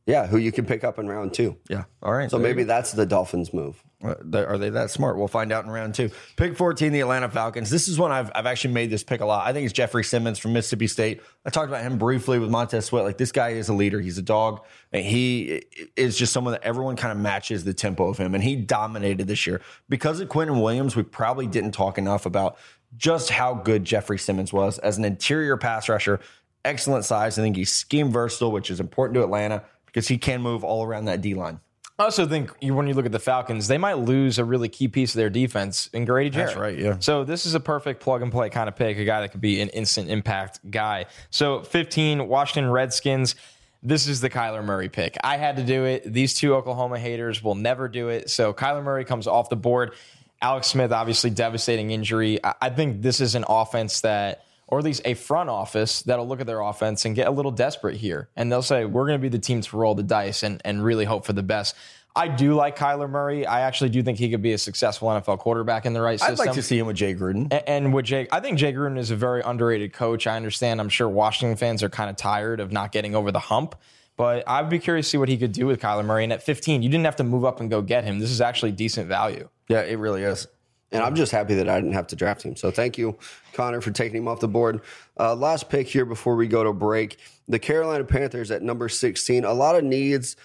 [0.06, 1.56] Yeah, who you can pick up in round two.
[1.68, 1.84] Yeah.
[2.02, 2.30] All right.
[2.30, 3.82] So there you maybe that's the Dolphins' move.
[4.02, 5.18] Uh, Are they that smart?
[5.18, 6.10] We'll find out in round two.
[6.36, 7.68] Pick 14, the Atlanta Falcons.
[7.68, 9.46] This is one I've, I've actually made this pick a lot.
[9.46, 11.20] I think it's Jeffrey Simmons from Mississippi State.
[11.44, 13.04] I talked about him briefly with Montez Sweat.
[13.04, 14.00] Like, this guy is a leader.
[14.00, 14.64] He's a dog.
[14.90, 15.64] And he
[15.96, 18.34] is just someone that everyone kind of matches the tempo of him.
[18.34, 19.60] And he dominated this year.
[19.88, 22.56] Because of Quinnen Williams, we probably didn't talk enough about
[22.96, 26.20] just how good Jeffrey Simmons was as an interior pass rusher.
[26.64, 27.38] Excellent size.
[27.38, 30.84] I think he's scheme versatile, which is important to Atlanta because he can move all
[30.84, 31.60] around that D line.
[32.00, 34.70] I also think you, when you look at the Falcons, they might lose a really
[34.70, 36.48] key piece of their defense in Grady Jarrett.
[36.48, 36.96] That's right, yeah.
[36.98, 39.42] So this is a perfect plug and play kind of pick, a guy that could
[39.42, 41.06] be an instant impact guy.
[41.28, 43.34] So 15, Washington Redskins.
[43.82, 45.18] This is the Kyler Murray pick.
[45.22, 46.10] I had to do it.
[46.10, 48.30] These two Oklahoma haters will never do it.
[48.30, 49.92] So Kyler Murray comes off the board.
[50.40, 52.42] Alex Smith, obviously devastating injury.
[52.42, 56.26] I, I think this is an offense that or at least a front office that'll
[56.28, 58.28] look at their offense and get a little desperate here.
[58.36, 60.82] And they'll say, we're going to be the team to roll the dice and, and
[60.84, 61.74] really hope for the best.
[62.16, 63.46] I do like Kyler Murray.
[63.46, 66.34] I actually do think he could be a successful NFL quarterback in the right system.
[66.34, 67.52] I'd like to see him with Jay Gruden.
[67.52, 70.26] A- And with Jake, I think Jay Gruden is a very underrated coach.
[70.26, 70.80] I understand.
[70.80, 73.76] I'm sure Washington fans are kind of tired of not getting over the hump.
[74.16, 76.24] But I'd be curious to see what he could do with Kyler Murray.
[76.24, 78.18] And at 15, you didn't have to move up and go get him.
[78.18, 79.48] This is actually decent value.
[79.68, 80.46] Yeah, it really is.
[80.92, 82.56] And I'm just happy that I didn't have to draft him.
[82.56, 83.16] So thank you,
[83.52, 84.80] Connor, for taking him off the board.
[85.18, 87.18] Uh, last pick here before we go to break.
[87.48, 89.44] The Carolina Panthers at number 16.
[89.44, 90.36] A lot of needs.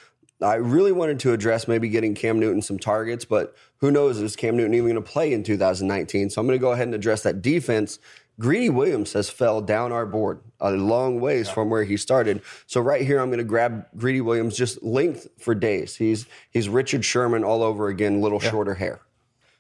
[0.42, 4.36] I really wanted to address maybe getting Cam Newton some targets, but who knows is
[4.36, 6.30] Cam Newton even going to play in 2019?
[6.30, 8.00] So I'm going to go ahead and address that defense.
[8.38, 12.42] Greedy Williams has fell down our board a long ways from where he started.
[12.68, 15.96] So right here, I'm going to grab Greedy Williams just length for days.
[15.96, 19.00] He's he's Richard Sherman all over again, little shorter hair.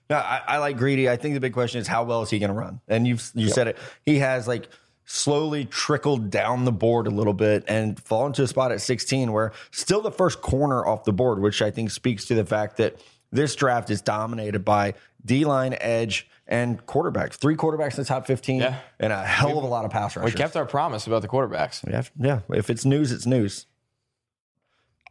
[0.09, 1.09] No, I, I like Greedy.
[1.09, 2.79] I think the big question is how well is he going to run?
[2.87, 3.77] And you've you said it.
[4.05, 4.67] He has like
[5.05, 9.31] slowly trickled down the board a little bit and fallen to a spot at 16
[9.31, 12.77] where still the first corner off the board, which I think speaks to the fact
[12.77, 12.95] that
[13.31, 14.93] this draft is dominated by
[15.25, 17.33] D line, edge, and quarterbacks.
[17.33, 18.79] Three quarterbacks in the top 15 Yeah.
[18.99, 20.33] and a hell of a lot of pass rushers.
[20.33, 21.83] We kept our promise about the quarterbacks.
[21.89, 22.41] Yeah, yeah.
[22.55, 23.65] If it's news, it's news.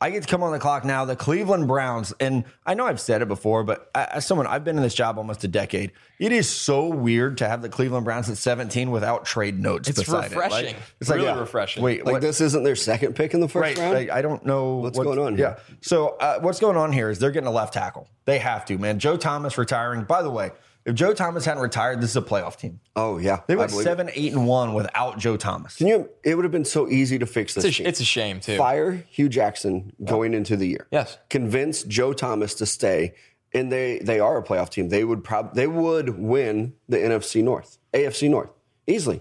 [0.00, 1.04] I get to come on the clock now.
[1.04, 4.76] The Cleveland Browns, and I know I've said it before, but as someone I've been
[4.76, 8.28] in this job almost a decade, it is so weird to have the Cleveland Browns
[8.28, 9.88] at 17 without trade notes.
[9.88, 10.36] It's beside it.
[10.36, 10.76] Like, refreshing.
[11.00, 11.82] it's like Really yeah, refreshing.
[11.82, 13.78] Wait, Like what- this isn't their second pick in the first right?
[13.78, 13.94] round.
[13.94, 15.56] like, I don't know What's what- going on here?
[15.58, 15.74] Yeah.
[15.80, 18.08] So uh, what's going on here is they're getting a left tackle.
[18.24, 18.98] They have to, man.
[18.98, 20.04] Joe Thomas retiring.
[20.04, 20.50] By the way,
[20.86, 22.80] if Joe Thomas hadn't retired, this is a playoff team.
[22.96, 23.90] oh yeah, They I went believe it.
[23.90, 25.76] seven, eight, and one without Joe Thomas.
[25.76, 26.10] Can you?
[26.22, 27.64] It would have been so easy to fix this.
[27.64, 27.86] It's a, team.
[27.86, 28.56] it's a shame, too.
[28.58, 30.86] Fire Hue Jackson going into the year.
[30.90, 31.16] Yes.
[31.30, 33.14] Convince Joe Thomas to stay,
[33.52, 34.88] and they they are a playoff team.
[34.90, 38.50] They would prob they would win the NFC North, AFC North
[38.86, 39.20] easily.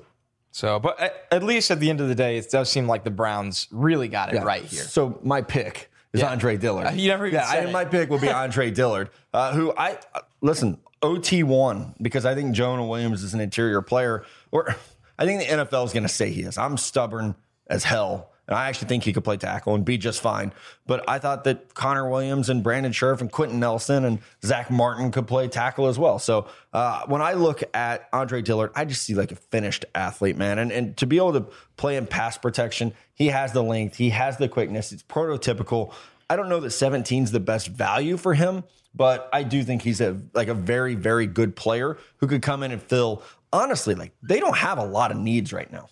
[0.51, 3.03] So, but at, at least at the end of the day, it does seem like
[3.03, 4.83] the Browns really got it right here.
[4.83, 6.29] So my pick is Yeah.
[6.31, 6.85] Andre Dillard.
[6.87, 7.71] Uh, you never even yeah, said I, it.
[7.71, 12.33] my pick will be Andre Dillard, uh, who I uh, listen OT one because I
[12.33, 14.75] think Jonah Williams is an interior player, or
[15.19, 16.57] I think the NFL is going to say he is.
[16.57, 17.35] I'm stubborn
[17.67, 20.53] as hell, And I actually think he could play tackle and be just fine.
[20.85, 25.11] But I thought that Connor Williams and Brandon Scherff and Quenton Nelson and Zack Martin
[25.11, 26.19] could play tackle as well.
[26.19, 30.35] So uh, when I look at Andre Dillard, I just see like a finished athlete,
[30.35, 30.59] man.
[30.59, 31.45] And, and to be able to
[31.77, 34.91] play in pass protection, he has the length, he has the quickness.
[34.91, 35.93] It's prototypical.
[36.33, 38.63] I don't know that 17 is the best value for him,
[38.95, 42.63] but I do think he's a like a very, very good player who could come
[42.63, 43.21] in and fill.
[43.51, 45.89] Honestly, like they don't have a lot of needs right now.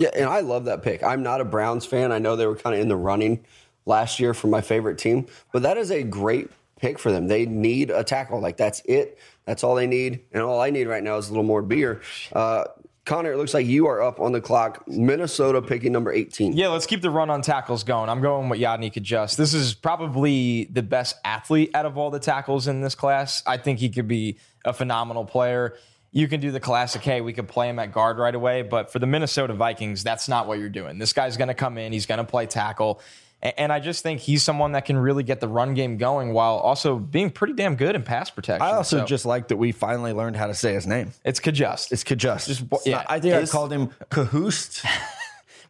[0.00, 1.02] Yeah, and I love that pick.
[1.02, 2.12] I'm not a Browns fan.
[2.12, 3.44] I know they were kind of in the running
[3.84, 6.48] last year for my favorite team, but that is a great
[6.80, 7.26] pick for them.
[7.28, 8.40] They need a tackle.
[8.40, 9.18] Like that's it.
[9.44, 10.20] That's all they need.
[10.32, 12.00] And all I need right now is a little more beer.
[12.32, 12.64] Uh,
[13.08, 14.86] Connor, it looks like you are up on the clock.
[14.86, 16.52] Minnesota picking number 18.
[16.52, 18.08] Yeah, let's keep the run on tackles going.
[18.08, 19.36] I'm going with Yodny Cajuste.
[19.36, 23.42] This is probably the best athlete out of all the tackles in this class.
[23.46, 25.76] I think he could be a phenomenal player
[26.10, 28.62] you can do the classic, hey, we could play him at guard right away.
[28.62, 30.98] But for the Minnesota Vikings, that's not what you're doing.
[30.98, 33.00] This guy's going to come in, he's going to play tackle.
[33.40, 36.56] And I just think he's someone that can really get the run game going while
[36.56, 38.66] also being pretty damn good in pass protection.
[38.66, 41.12] I also so, just like that we finally learned how to say his name.
[41.24, 41.92] It's Cajuste.
[41.92, 42.48] It's Cajuste.
[42.48, 44.84] Just, yeah, not, I think I called him Cahoost.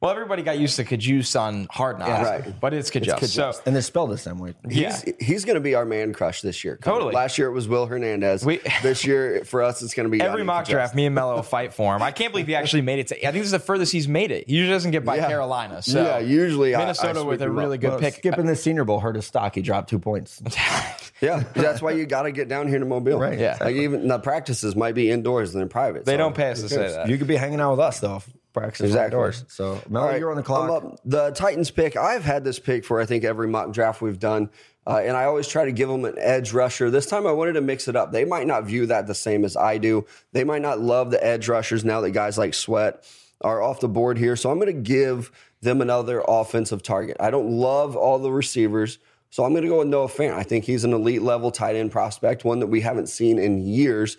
[0.01, 2.61] Well, everybody got used to Cajuste on Hard Knocks, yeah, right.
[2.61, 3.23] but it's Cajuste.
[3.23, 4.55] It's So, and they spelled the same way.
[4.69, 4.97] Yeah.
[5.05, 6.79] He's, he's going to be our man crush this year.
[6.81, 7.13] Totally.
[7.13, 8.45] Last year it was Will Hernandez.
[8.45, 10.95] We, this year for us it's going to be every mock draft.
[10.95, 12.03] Me and Mello fight for him.
[12.03, 13.09] I can't believe he actually made it.
[13.09, 14.49] To, I think this is the furthest he's made it.
[14.49, 15.27] He usually doesn't get by yeah.
[15.27, 15.83] Carolina.
[15.83, 18.15] So yeah, usually Minnesota I, I with a really good well, pick.
[18.15, 19.57] Skipping the Senior Bowl hurt his stock.
[19.57, 20.41] He dropped two points.
[21.21, 23.19] yeah, that's why you got to get down here to Mobile.
[23.19, 23.39] Right.
[23.39, 23.59] Yeah.
[23.61, 26.05] Like even the practices might be indoors and they're private.
[26.05, 27.09] They so don't pay us to say that.
[27.09, 28.23] You could be hanging out with us though
[28.59, 29.17] practice exactly.
[29.17, 29.45] outdoors.
[29.49, 30.99] So, Mel, right, you're on the clock.
[31.05, 34.51] The Titans pick, I've had this pick for I think every mock draft we've done.
[34.87, 36.91] Uh, and I always try to give them an edge rusher.
[36.91, 38.11] This time I wanted to mix it up.
[38.11, 40.07] They might not view that the same as I do.
[40.33, 43.05] They might not love the edge rushers now that guys like Sweat
[43.43, 44.35] are off the board here.
[44.35, 47.19] So I'm going to give them another offensive target.
[47.21, 48.99] I don't love all the receivers.
[49.29, 50.33] So I'm going to go with Noah Fant.
[50.33, 53.67] I think he's an elite level tight end prospect, one that we haven't seen in
[53.67, 54.17] years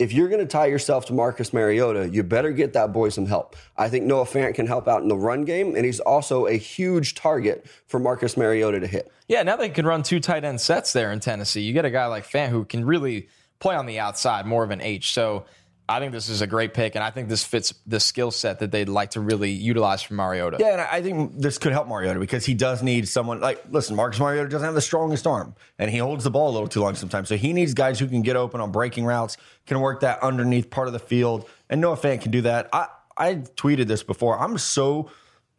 [0.00, 3.26] if you're going to tie yourself to Marcus Mariota, you better get that boy some
[3.26, 3.54] help.
[3.76, 6.54] I think Noah Fant can help out in the run game, and he's also a
[6.54, 9.12] huge target for Marcus Mariota to hit.
[9.28, 11.60] Yeah, now they can run two tight end sets there in Tennessee.
[11.60, 14.70] You get a guy like Fant who can really play on the outside, more of
[14.70, 15.12] an H.
[15.12, 15.44] So
[15.90, 18.60] I think this is a great pick, and I think this fits the skill set
[18.60, 20.58] that they'd like to really utilize from Mariota.
[20.60, 23.96] Yeah, and I think this could help Mariota because he does need someone like listen,
[23.96, 26.80] Marcus Mariota doesn't have the strongest arm, and he holds the ball a little too
[26.80, 27.28] long sometimes.
[27.28, 30.70] So he needs guys who can get open on breaking routes, can work that underneath
[30.70, 32.68] part of the field, and Noah Fant can do that.
[32.72, 34.38] I I tweeted this before.
[34.38, 35.10] I'm so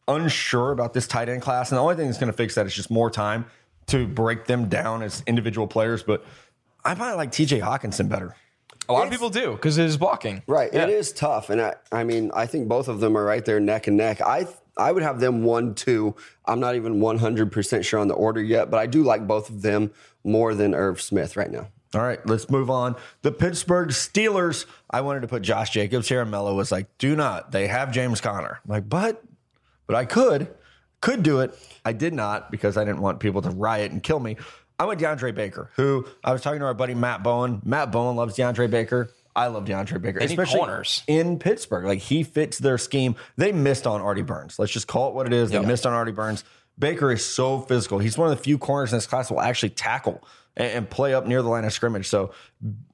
[0.07, 2.65] unsure about this tight end class, and the only thing that's going to fix that
[2.65, 3.47] is just more time
[3.87, 6.03] to break them down as individual players.
[6.03, 6.23] But
[6.85, 7.59] I might like T.J.
[7.59, 8.35] Hockenson better.
[8.91, 10.43] A lot of people do because it is blocking.
[10.47, 10.73] Right.
[10.73, 10.83] Yeah.
[10.83, 11.49] It is tough.
[11.49, 14.21] And I, I mean, I think both of them are right there neck and neck.
[14.21, 16.15] I I would have them one, two.
[16.45, 19.61] I'm not even 100% sure on the order yet, but I do like both of
[19.61, 19.91] them
[20.23, 21.67] more than Irv Smith right now.
[21.93, 22.95] All right, let's move on.
[23.21, 24.65] The Pittsburgh Steelers.
[24.89, 27.51] I wanted to put Josh Jacobs here, and Mello was like, do not.
[27.51, 28.61] They have James Conner.
[28.63, 29.21] I'm like, but,
[29.87, 30.47] but I could,
[31.01, 31.53] could do it.
[31.83, 34.37] I did not because I didn't want people to riot and kill me.
[34.81, 37.61] I went DeAndre Baker, who I was talking to our buddy Matt Bowen.
[37.63, 39.11] Matt Bowen loves DeAndre Baker.
[39.35, 41.03] I love DeAndre Baker, especially corners.
[41.05, 41.85] in Pittsburgh.
[41.85, 43.15] Like he fits their scheme.
[43.37, 44.57] They missed on Artie Burns.
[44.57, 45.51] Let's just call it what it is.
[45.51, 45.67] They yep.
[45.67, 46.43] missed on Artie Burns.
[46.79, 47.99] Baker is so physical.
[47.99, 50.23] He's one of the few corners in this class that will actually tackle
[50.57, 52.07] and, and play up near the line of scrimmage.
[52.07, 52.33] So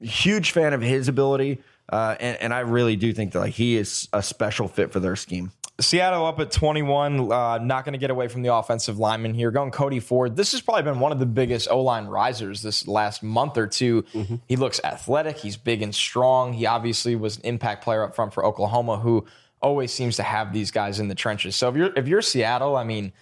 [0.02, 1.62] huge fan of his ability.
[1.88, 5.00] Uh, and, and I really do think that like he is a special fit for
[5.00, 5.52] their scheme.
[5.80, 9.52] Seattle up at 21, uh, not going to get away from the offensive lineman here.
[9.52, 10.34] Going Cody Ford.
[10.34, 13.68] This has probably been one of the biggest O line risers this last month or
[13.68, 14.36] 2 mm-hmm.
[14.48, 15.38] He looks athletic.
[15.38, 16.52] He's big and strong.
[16.52, 19.24] He obviously was an impact player up front for Oklahoma, who
[19.62, 21.54] always seems to have these guys in the trenches.
[21.54, 23.12] So if you're if you're Seattle, I mean,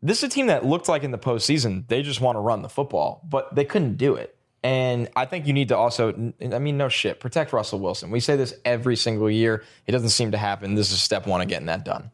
[0.00, 2.62] this is a team that looked like in the postseason they just want to run
[2.62, 4.35] the football, but they couldn't do it.
[4.62, 8.10] And I think you need to also, I mean, no shit, protect Russell Wilson.
[8.10, 9.62] We say this every single year.
[9.86, 10.74] It doesn't seem to happen.
[10.74, 12.10] This is step one of getting that done.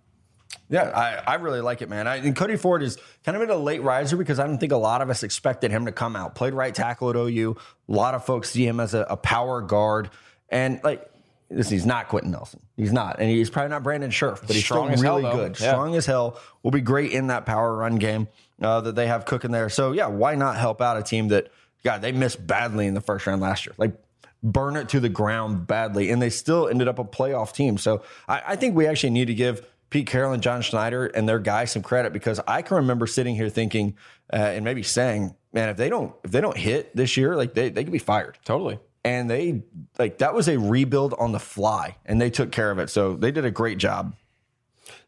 [0.69, 2.07] Yeah, I, I really like it, man.
[2.07, 4.73] I, and Cody Ford is kind of in a late riser because I don't think
[4.73, 6.35] a lot of us expected him to come out.
[6.35, 7.57] Played right tackle at OU.
[7.89, 10.11] A lot of folks see him as a, a power guard.
[10.51, 11.11] And like,
[11.51, 12.61] listen, he's not Quenton Nelson.
[12.77, 13.19] He's not.
[13.19, 15.61] And he's probably not Brandon Scherff, but he's Strong still really hell, good.
[15.61, 15.71] Yeah.
[15.71, 16.39] Strong as hell.
[16.63, 18.29] Will be great in that power run game
[18.61, 19.69] uh, that they have cooking there.
[19.69, 21.51] So, yeah, why not help out a team that–
[21.85, 23.75] God, they missed badly in the first round last year.
[23.77, 23.95] Like
[24.42, 27.79] burn it to the ground badly, and they still ended up a playoff team.
[27.79, 31.29] So I, I think we actually need to give Pete Carroll and John Schneider and
[31.29, 33.97] their guys some credit because I can remember sitting here thinking
[34.33, 37.55] uh, and maybe saying, "Man, if they don't if they don't hit this year, like
[37.55, 38.79] they they could be fired." Totally.
[39.05, 39.62] And they
[39.99, 42.88] like that was a rebuild on the fly, and they took care of it.
[42.88, 44.14] So they did a great job.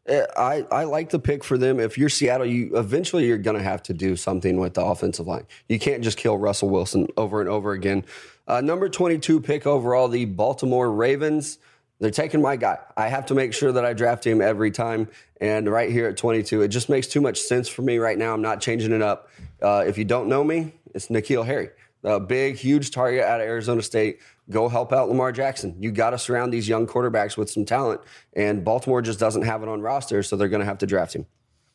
[0.08, 1.80] Uh, I, I like the pick for them.
[1.80, 5.26] If you're Seattle, you eventually you're going to have to do something with the offensive
[5.26, 5.46] line.
[5.68, 8.04] You can't just kill Russell Wilson over and over again.
[8.46, 11.58] Uh, number 22 pick overall, the Baltimore Ravens.
[12.00, 12.78] They're taking my guy.
[12.96, 15.08] I have to make sure that I draft him every time.
[15.40, 18.34] And right here at 22, it just makes too much sense for me right now.
[18.34, 19.30] I'm not changing it up.
[19.62, 21.70] Uh, if you don't know me, it's N'Keal Harry,
[22.02, 24.18] a big, huge target out of Arizona State.
[24.50, 25.74] Go help out Lamar Jackson.
[25.78, 28.00] You got to surround these young quarterbacks with some talent.
[28.34, 31.14] And Baltimore just doesn't have it on roster, so they're going to have to draft
[31.14, 31.26] him.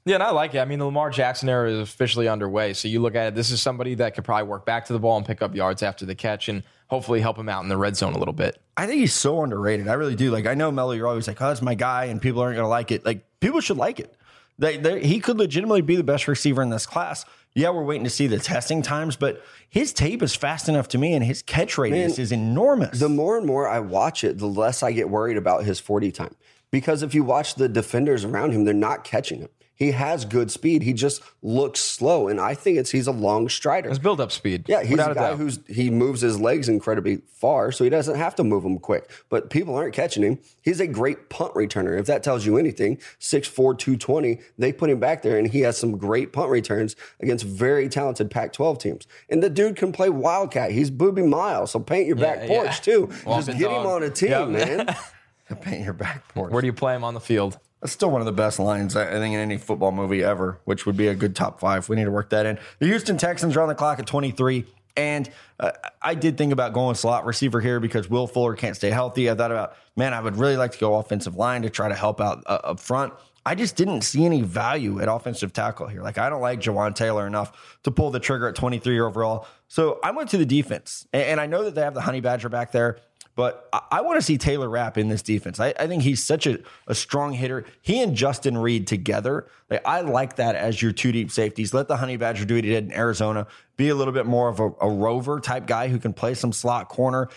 [0.05, 0.59] Yeah, and I like it.
[0.59, 2.73] I mean, the Lamar Jackson era is officially underway.
[2.73, 4.99] So you look at it, this is somebody that could probably work back to the
[4.99, 7.77] ball and pick up yards after the catch and hopefully help him out in the
[7.77, 8.61] red zone a little bit.
[8.77, 9.87] I think he's so underrated.
[9.87, 10.31] I really do.
[10.31, 12.65] Like, I know Mello, you're always like, oh, that's my guy, and people aren't going
[12.65, 13.05] to like it.
[13.05, 14.15] Like, people should like it.
[14.57, 17.25] They, they, he could legitimately be the best receiver in this class.
[17.55, 20.97] Yeah, we're waiting to see the testing times, but his tape is fast enough to
[20.97, 22.99] me, and his catch radius Man, is enormous.
[22.99, 26.11] The more and more I watch it, the less I get worried about his 40
[26.11, 26.35] time.
[26.71, 29.49] Because if you watch the defenders around him, they're not catching him.
[29.79, 30.81] He has good speed.
[30.83, 33.87] He just looks slow, and I think it's he's a long strider.
[33.87, 34.65] His build up speed.
[34.67, 35.37] Yeah, he's a guy doubt.
[35.37, 39.09] who's he moves his legs incredibly far, so he doesn't have to move them quick.
[39.29, 40.39] But people aren't catching him.
[40.61, 41.97] He's a great punt returner.
[41.97, 45.77] If that tells you anything, 6'4", 220, they put him back there, and he has
[45.77, 49.07] some great punt returns against very talented Pac-12 teams.
[49.29, 50.71] And the dude can play wildcat.
[50.71, 52.47] He's Boobie Miles, so paint your back yeah.
[52.47, 53.09] porch too.
[53.25, 54.49] Walking Just get him on a team, Yep.
[54.49, 54.95] man.
[55.61, 56.51] paint your back porch.
[56.51, 57.57] Where do you play him on the field?
[57.81, 60.85] That's still one of the best lines, I think, in any football movie ever, which
[60.85, 61.87] would be a good top five.
[61.87, 62.59] We need to work that in.
[62.79, 64.65] The Houston Texans are on the clock at 23.
[64.97, 65.29] And
[65.61, 69.29] uh, I did think about going slot receiver here because Will Fuller can't stay healthy.
[69.29, 71.95] I thought about, man, I would really like to go offensive line to try to
[71.95, 73.13] help out uh, up front.
[73.45, 76.01] I just didn't see any value at offensive tackle here.
[76.01, 79.47] Like, I don't like Jawaan Taylor enough to pull the trigger at 23 overall.
[79.69, 81.07] So I went to the defense.
[81.13, 82.99] And, and I know that they have the Honey Badger back there.
[83.39, 85.61] But I, I want to see Taylor Rapp in this defense.
[85.61, 87.63] I, I think he's such a, a strong hitter.
[87.81, 91.73] He and Justin Reid together, like, I like that as your two deep safeties.
[91.73, 93.47] Let the Honey Badger do what he did in Arizona.
[93.77, 96.51] Be a little bit more of a, a rover type guy who can play some
[96.51, 97.29] slot corner,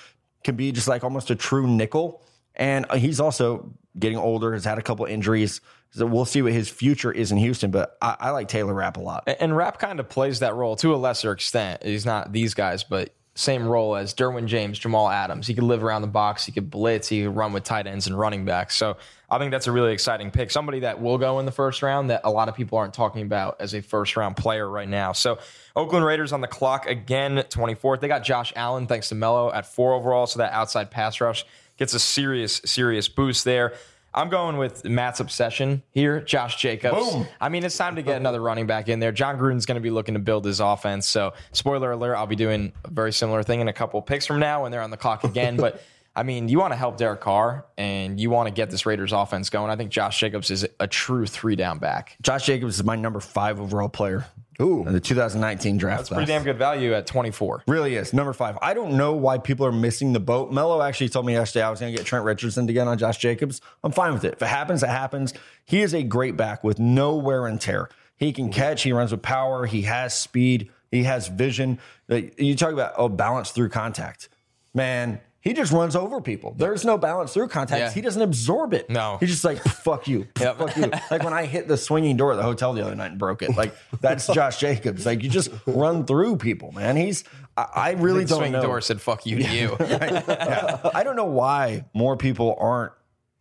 [0.43, 2.25] can be just like almost a true nickel.
[2.57, 5.61] And uh, he's also getting older, has had a couple injuries.
[5.93, 7.71] So we'll see what his future is in Houston.
[7.71, 9.23] But I, I like Taylor Rapp a lot.
[9.38, 11.85] And Rapp kind of plays that role to a lesser extent.
[11.85, 15.47] He's not these guys, but same role as Derwin James, Jamal Adams.
[15.47, 16.45] He could live around the box.
[16.45, 17.09] He could blitz.
[17.09, 18.77] He could run with tight ends and running backs.
[18.77, 18.99] So
[19.31, 20.51] I think that's a really exciting pick.
[20.51, 23.23] Somebody that will go in the first round that a lot of people aren't talking
[23.23, 25.12] about as a first round player right now.
[25.12, 25.38] So
[25.75, 28.01] Oakland Raiders on the clock again, 24th.
[28.01, 30.27] They got Josh Allen thanks to Mello at four overall.
[30.27, 31.47] So that outside pass rush
[31.79, 33.73] gets a serious, serious boost there.
[34.14, 37.12] I'm going with Matt's obsession here, Josh Jacobs.
[37.12, 37.27] Boom.
[37.40, 39.12] I mean, it's time to get another running back in there.
[39.12, 41.07] Jon Gruden's going to be looking to build his offense.
[41.07, 44.38] So, spoiler alert, I'll be doing a very similar thing in a couple picks from
[44.38, 45.57] now when they're on the clock again.
[45.57, 45.83] but
[46.14, 49.12] I mean, you want to help Derek Carr and you want to get this Raiders
[49.12, 49.70] offense going.
[49.70, 52.18] I think Josh Jacobs is a true three down back.
[52.20, 54.27] Josh Jacobs is my number five overall player
[54.61, 54.87] Ooh.
[54.87, 55.99] in the 2019 draft.
[55.99, 56.29] That's pretty class.
[56.29, 57.65] damn good value at 24.
[57.67, 58.12] Really is.
[58.12, 58.59] Number five.
[58.61, 60.53] I don't know why people are missing the boat.
[60.53, 62.99] Mello actually told me yesterday I was going to get Trent Richardson to get on
[62.99, 63.61] Josh Jacobs.
[63.83, 64.35] I'm fine with it.
[64.35, 65.33] If it happens, it happens.
[65.65, 67.88] He is a great back with no wear and tear.
[68.17, 71.81] He can catch, he runs with power, he has speed, he has vision.
[72.09, 74.29] You talk about, oh, balance through contact.
[74.75, 76.55] Man, he just runs over people.
[76.57, 77.81] There's no balance through contact.
[77.81, 77.90] Yeah.
[77.92, 78.88] He doesn't absorb it.
[78.88, 79.18] No.
[79.20, 80.26] He's just like, fuck you.
[80.40, 80.59] Yep.
[80.59, 80.90] Fuck you.
[81.11, 83.42] Like when I hit the swinging door at the hotel the other night and broke
[83.42, 83.57] it.
[83.57, 85.05] Like that's Josh Jacobs.
[85.05, 86.96] Like you just run through people, man.
[86.96, 87.24] He's
[87.57, 88.62] I, I really don't Swing know.
[88.62, 89.76] door said, fuck you to you.
[89.81, 90.81] Yeah.
[90.94, 92.92] I don't know why more people aren't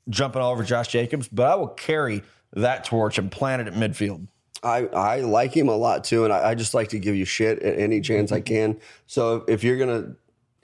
[0.09, 3.73] jumping all over Josh Jacobs, but I will carry that torch and plant it at
[3.75, 4.27] midfield.
[4.63, 7.25] I, I like him a lot too, and I, I just like to give you
[7.25, 8.79] shit at any chance I can.
[9.07, 10.15] So if you're gonna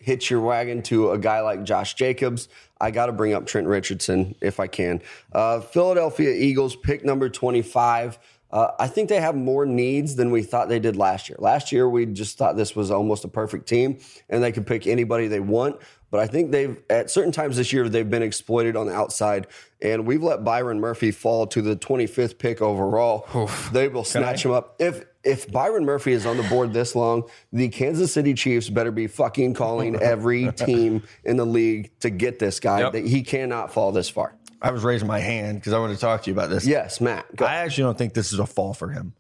[0.07, 2.47] hitch your wagon to a guy like Josh Jacobs,
[2.79, 5.01] I got to bring up Trent Richardson if I can.
[5.33, 8.17] Uh, Philadelphia Eagles pick number 25.
[8.49, 11.35] Uh, I think they have more needs than we thought they did last year.
[11.41, 14.87] Last year, we just thought this was almost a perfect team and they could pick
[14.87, 15.75] anybody they want.
[16.09, 19.47] But I think they've, at certain times this year, they've been exploited on the outside.
[19.81, 23.27] And we've let Byron Murphy fall to the 25th pick overall.
[23.73, 24.77] They will snatch him up.
[24.79, 28.91] If if Byron Murphy is on the board this long, the Kansas City Chiefs better
[28.91, 32.79] be fucking calling every team in the league to get this guy.
[32.79, 32.93] Yep.
[32.93, 34.33] That he cannot fall this far.
[34.61, 36.65] I was raising my hand because I want to talk to you about this.
[36.65, 37.35] Yes, Matt.
[37.35, 37.45] Go.
[37.45, 39.13] I actually don't think this is a fall for him.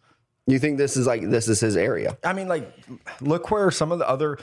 [0.47, 2.17] You think this is like this is his area?
[2.23, 2.71] I mean, like,
[3.21, 4.39] look where some of the other,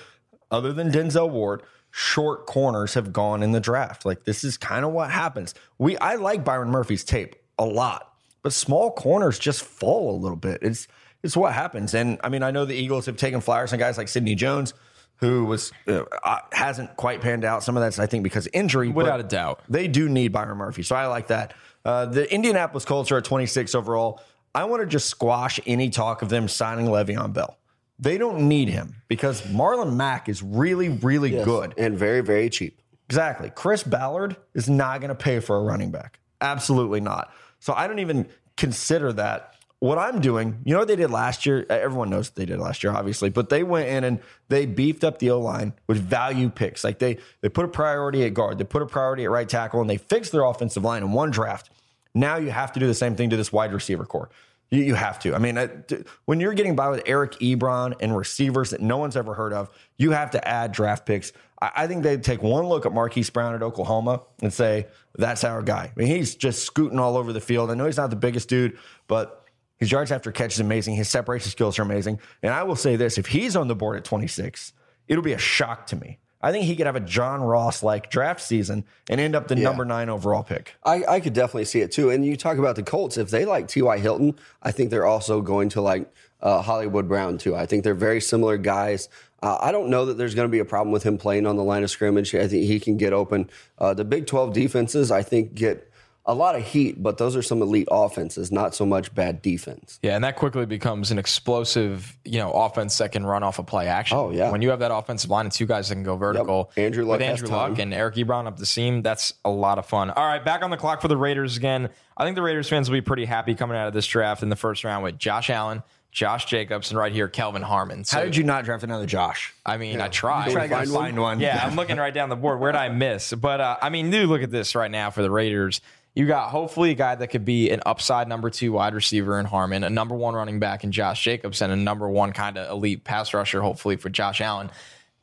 [0.50, 4.04] other than Denzel Ward, short corners have gone in the draft.
[4.04, 5.54] Like, this is kind of what happens.
[5.78, 10.36] We I like Byron Murphy's tape a lot, but small corners just fall a little
[10.36, 10.58] bit.
[10.62, 10.86] It's
[11.24, 11.94] it's what happens.
[11.94, 14.74] And I mean, I know the Eagles have taken flyers on guys like Sidney Jones.
[15.16, 17.62] who was uh, uh, hasn't quite panned out.
[17.62, 18.88] Some of that's I think because of injury.
[18.90, 19.60] Without but a doubt.
[19.68, 21.54] they do need Byron Murphy, so I like that.
[21.84, 24.20] Uh, the Indianapolis Colts are at 26 overall.
[24.54, 27.58] I want to just squash any talk of them signing Le'Veon Bell.
[27.98, 31.74] They don't need him because Marlon Mack is really, really good.
[31.78, 32.80] and very, very cheap.
[33.08, 33.50] Exactly.
[33.50, 36.18] Chris Ballard is not going to pay for a running back.
[36.40, 37.32] Absolutely not.
[37.60, 39.53] So I don't even consider that.
[39.84, 41.66] What I'm doing, you know what they did last year?
[41.68, 44.18] Everyone knows what they did last year, obviously, but they went in and
[44.48, 46.84] they beefed up the O line with value picks.
[46.84, 49.82] Like they they put a priority at guard, they put a priority at right tackle,
[49.82, 51.68] and they fixed their offensive line in one draft.
[52.14, 54.30] Now you have to do the same thing to this wide receiver core.
[54.70, 55.34] You, you have to.
[55.34, 59.16] I mean, t- when you're getting by with Eric Ebron and receivers that no one's
[59.16, 59.68] ever heard of,
[59.98, 61.30] you have to add draft picks.
[61.60, 65.44] I, I think they'd take one look at Marquise Brown at Oklahoma and say, that's
[65.44, 65.92] our guy.
[65.94, 67.70] I mean, he's just scooting all over the field.
[67.70, 69.42] I know he's not the biggest dude, but
[69.78, 70.94] his yards after catch is amazing.
[70.94, 72.20] His separation skills are amazing.
[72.42, 74.72] And I will say this if he's on the board at 26,
[75.08, 76.18] it'll be a shock to me.
[76.44, 79.56] I think he could have a John Ross like draft season and end up the
[79.56, 80.74] number nine overall pick.
[80.84, 82.10] I, I could definitely see it too.
[82.10, 83.16] And you talk about the Colts.
[83.16, 83.98] If they like T.Y.
[83.98, 87.56] Hilton, I think they're also going to like uh, Hollywood Brown too.
[87.56, 89.08] I think they're very similar guys.
[89.42, 91.56] Uh, I don't know that there's going to be a problem with him playing on
[91.56, 92.34] the line of scrimmage.
[92.34, 93.48] I think he can get open.
[93.78, 95.90] Uh, the Big 12 defenses, I think, get
[96.26, 99.98] a lot of heat, but those are some elite offenses, not so much bad defense.
[100.02, 103.62] Yeah, and that quickly becomes an explosive, you know, offense that can run off a
[103.62, 104.16] play action.
[104.16, 104.50] Oh, yeah.
[104.50, 106.86] When you have that offensive line of two guys that can go vertical, Yep.
[106.86, 107.80] Andrew Luck with has Andrew Luck time.
[107.80, 110.10] and Eric Ebron up the seam, that's a lot of fun.
[110.10, 111.90] All right, back on the clock for the Raiders again.
[112.16, 114.48] I think the Raiders fans will be pretty happy coming out of this draft in
[114.48, 118.04] the first round with Josh Allen, Josh Jacobs, and right here Kelvin Harmon.
[118.04, 119.52] So, How did you not draft another Josh?
[119.66, 120.52] I mean, I tried.
[120.52, 121.02] Try to find one?
[121.04, 121.40] find one.
[121.40, 122.60] Yeah, I'm looking right down the board.
[122.60, 123.32] Where did I miss?
[123.34, 125.80] But uh, I mean, dude, look at this right now for the Raiders.
[126.14, 129.46] You got hopefully a guy that could be an upside number two wide receiver in
[129.46, 132.70] Harmon, a number one running back in Josh Jacobs, and a number one kind of
[132.70, 134.70] elite pass rusher, hopefully for Josh Allen.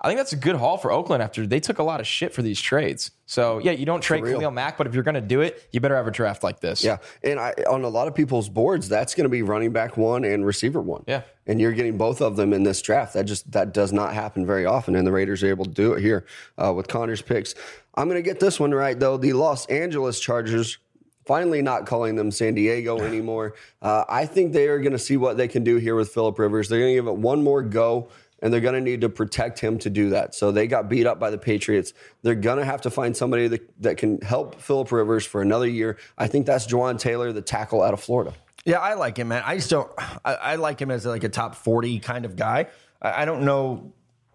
[0.04, 2.34] I think that's a good haul for Oakland after they took a lot of shit
[2.34, 3.12] for these trades.
[3.28, 4.24] So yeah, you don't trade.
[4.24, 6.60] Khalil Mack, but if you're going to do it, you better have a draft like
[6.60, 6.84] this.
[6.84, 9.98] Yeah, and I, on a lot of people's boards, that's going to be running back
[9.98, 11.04] one and receiver one.
[11.08, 11.22] Yeah.
[11.46, 13.14] and you're getting both of them in this draft.
[13.14, 15.94] That just that does not happen very often, and the Raiders are able to do
[15.94, 16.26] it here
[16.58, 17.54] uh, with Connor's picks.
[17.96, 19.18] I'm going to get this one right though.
[19.18, 20.78] The Los Angeles Chargers.
[21.24, 23.54] Finally, not calling them San Diego anymore.
[23.80, 26.38] Uh, I think they are going to see what they can do here with Philip
[26.40, 26.68] Rivers.
[26.68, 28.10] They're going to give it one more go
[28.42, 30.34] and they're going to need to protect him to do that.
[30.34, 31.94] So they got beat up by the Patriots.
[32.24, 35.68] They're going to have to find somebody that, that can help Philip Rivers for another
[35.68, 36.00] year.
[36.18, 38.34] I think that's Jawaan Taylor, the tackle out of Florida.
[38.66, 39.44] Yeah, I like him, man.
[39.46, 39.92] I just don't.
[40.26, 42.68] I, I like him as like a top forty kind of guy.
[43.02, 43.94] I, I don't know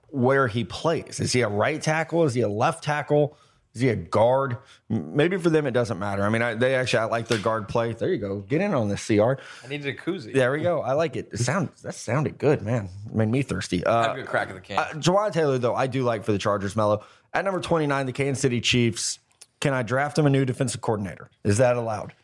[0.08, 1.20] where he plays.
[1.20, 2.24] Is he a right tackle?
[2.24, 3.36] Is he a left tackle?
[3.76, 4.56] Is he a guard?
[4.88, 6.22] Maybe for them it doesn't matter.
[6.24, 7.92] I mean, I, they actually I like their guard play.
[7.92, 8.38] There you go.
[8.40, 9.34] Get in on this, CR.
[9.34, 10.32] I needed a koozie.
[10.32, 10.80] There we go.
[10.80, 11.28] I like it.
[11.30, 12.88] it sound that sounded good, man.
[13.12, 13.84] Made me thirsty.
[13.84, 14.78] Uh, Have a good crack of the can.
[14.78, 17.04] uh, Jawaan Taylor, though, I do like for the Chargers, Mello.
[17.34, 19.18] At number 29, the Kansas City Chiefs.
[19.60, 21.28] Can I draft him a new defensive coordinator?
[21.44, 22.14] Is that allowed?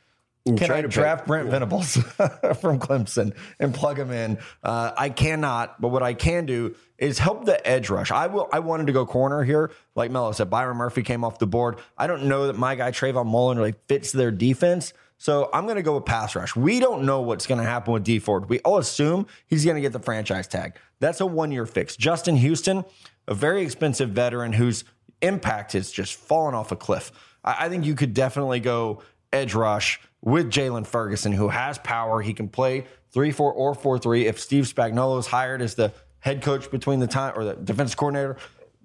[0.44, 1.94] Can try I draft Brent Venables
[2.60, 4.38] from Clemson and plug him in?
[4.62, 8.10] Uh, I cannot, but what I can do is help the edge rush.
[8.10, 8.48] I will.
[8.52, 10.50] I wanted to go corner here, like Mello said.
[10.50, 11.78] Byron Murphy came off the board.
[11.96, 14.92] I don't know that my guy Trayvon Mullen really fits their defense.
[15.16, 16.56] So I'm going to go with pass rush.
[16.56, 18.48] We don't know what's going to happen with Dee Ford.
[18.48, 20.74] We all assume he's going to get the franchise tag.
[20.98, 21.94] That's a one year fix.
[21.94, 22.84] Justin Houston,
[23.28, 24.82] a very expensive veteran whose
[25.20, 27.12] impact has just fallen off a cliff.
[27.44, 29.02] I, I think you could definitely go
[29.32, 32.20] edge rush with Jaylon Ferguson, who has power.
[32.20, 34.26] He can play three four or four three.
[34.26, 37.94] If Steve Spagnuolo is hired as the head coach between the time or the defense
[37.94, 38.36] coordinator,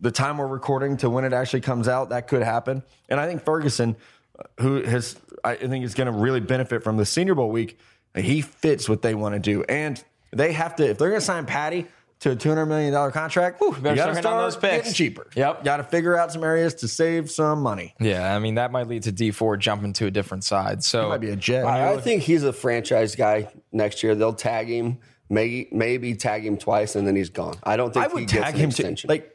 [0.01, 2.83] the time we're recording to when it actually comes out, that could happen.
[3.10, 3.95] And I think Ferguson,
[4.38, 7.79] uh, who has I think is going to really benefit from the Senior Bowl week,
[8.15, 9.63] he fits what they want to do.
[9.63, 11.88] And they have to if they're going to sign Patty
[12.19, 14.71] to a two hundred million dollar contract, whew, better you gotta hitting on those start
[14.71, 14.84] picks.
[14.86, 15.27] getting cheaper.
[15.36, 15.63] Yep.
[15.63, 17.93] got to figure out some areas to save some money.
[17.99, 20.84] yeah, I mean that might lead to Dee Ford jumping to a different side.
[20.84, 21.65] So Might be a jet.
[21.65, 24.15] I, I think he's a franchise guy next year.
[24.15, 24.97] They'll tag him,
[25.30, 27.56] maybe maybe tag him twice, and then he's gone.
[27.63, 29.33] I don't think I would gets tag an him to like.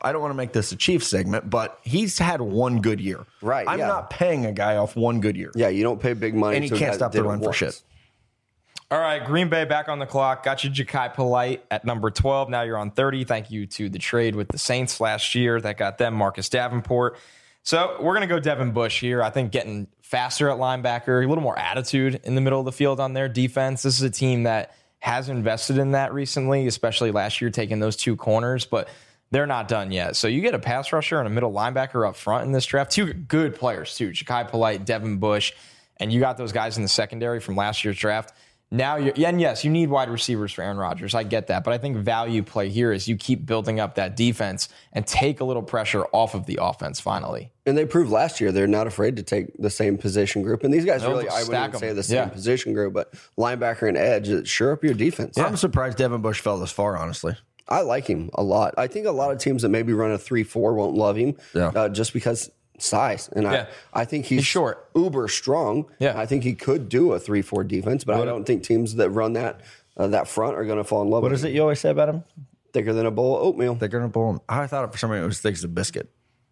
[0.00, 3.26] I don't want to make this a Chiefs segment, but he's had one good year.
[3.40, 3.88] Right, I'm yeah.
[3.88, 5.50] not paying a guy off one good year.
[5.56, 7.38] yeah, you don't pay big money, And he to can't stop the did it run
[7.40, 7.56] for once.
[7.56, 7.82] shit.
[8.92, 10.42] All right, Green Bay back on the clock.
[10.42, 12.50] Got you Jachai Polite at number 12.
[12.50, 13.24] Now you're on 30.
[13.24, 17.16] Thank you to the trade with the Saints last year that got them Marcus Davenport.
[17.62, 19.22] So we're going to go Devin Bush here.
[19.22, 22.72] I think getting faster at linebacker, a little more attitude in the middle of the
[22.72, 23.80] field on their defense.
[23.82, 27.96] This is a team that has invested in that recently, especially last year taking those
[27.96, 28.90] two corners, but
[29.30, 30.16] they're not done yet.
[30.16, 32.90] So you get a pass rusher and a middle linebacker up front in this draft.
[32.90, 34.10] Two good players, too.
[34.10, 35.54] Jachai Polite, Devin Bush,
[35.96, 38.34] and you got those guys in the secondary from last year's draft
[38.72, 41.14] Now you're, and yes, you need wide receivers for Aaron Rodgers.
[41.14, 41.62] I get that.
[41.62, 45.40] But I think value play here is you keep building up that defense and take
[45.40, 47.52] a little pressure off of the offense finally.
[47.66, 50.64] And they proved last year they're not afraid to take the same position group.
[50.64, 51.80] And these guys They'll really, I stack wouldn't 'em.
[51.80, 52.28] say the same Yeah.
[52.28, 55.36] position group, but linebacker and edge, sure up your defense.
[55.36, 57.36] I'm surprised Devin Bush fell this far, honestly.
[57.68, 58.74] I like him a lot.
[58.78, 61.36] I think a lot of teams that maybe run a 3 4 won't love him
[61.54, 61.68] Yeah.
[61.74, 63.28] uh, just because size.
[63.32, 63.66] And Yeah.
[63.92, 64.88] I, I think he's, He's short.
[64.94, 65.86] uber strong.
[65.98, 66.18] Yeah.
[66.18, 69.10] I think he could do a 3 4 defense, but I don't think teams that
[69.10, 69.60] run that
[69.96, 71.50] uh, that front are going to fall in love What with is him.
[71.50, 72.24] it you always say about him?
[72.72, 73.74] Thicker than a bowl of oatmeal.
[73.74, 74.42] Thicker than a bowl.
[74.48, 76.08] I thought for some reason it was thick as a biscuit.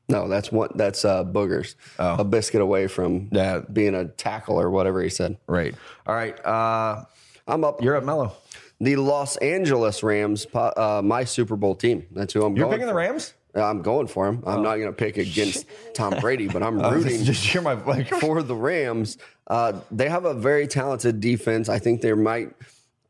[0.08, 0.70] No, that's one.
[0.74, 1.76] That's uh, boogers.
[1.98, 3.36] A biscuit away from Oh.
[3.36, 3.60] Yeah.
[3.72, 5.38] being a tackle or whatever he said.
[5.46, 5.74] Right.
[6.06, 6.34] All right.
[6.44, 7.04] Uh,
[7.46, 7.82] I'm up.
[7.82, 8.34] you're at Mello.
[8.80, 12.06] the Los Angeles Rams, uh, my Super Bowl team.
[12.12, 12.72] That's who I'm You're going.
[12.78, 12.94] picking the.
[12.94, 13.34] Rams?
[13.54, 14.42] I'm going for him.
[14.46, 18.08] I'm not going to pick against Tom Brady, but I'm rooting Just hear my like.
[18.20, 19.18] for the Rams.
[19.46, 21.68] Uh, they have a very talented defense.
[21.68, 22.54] I think they might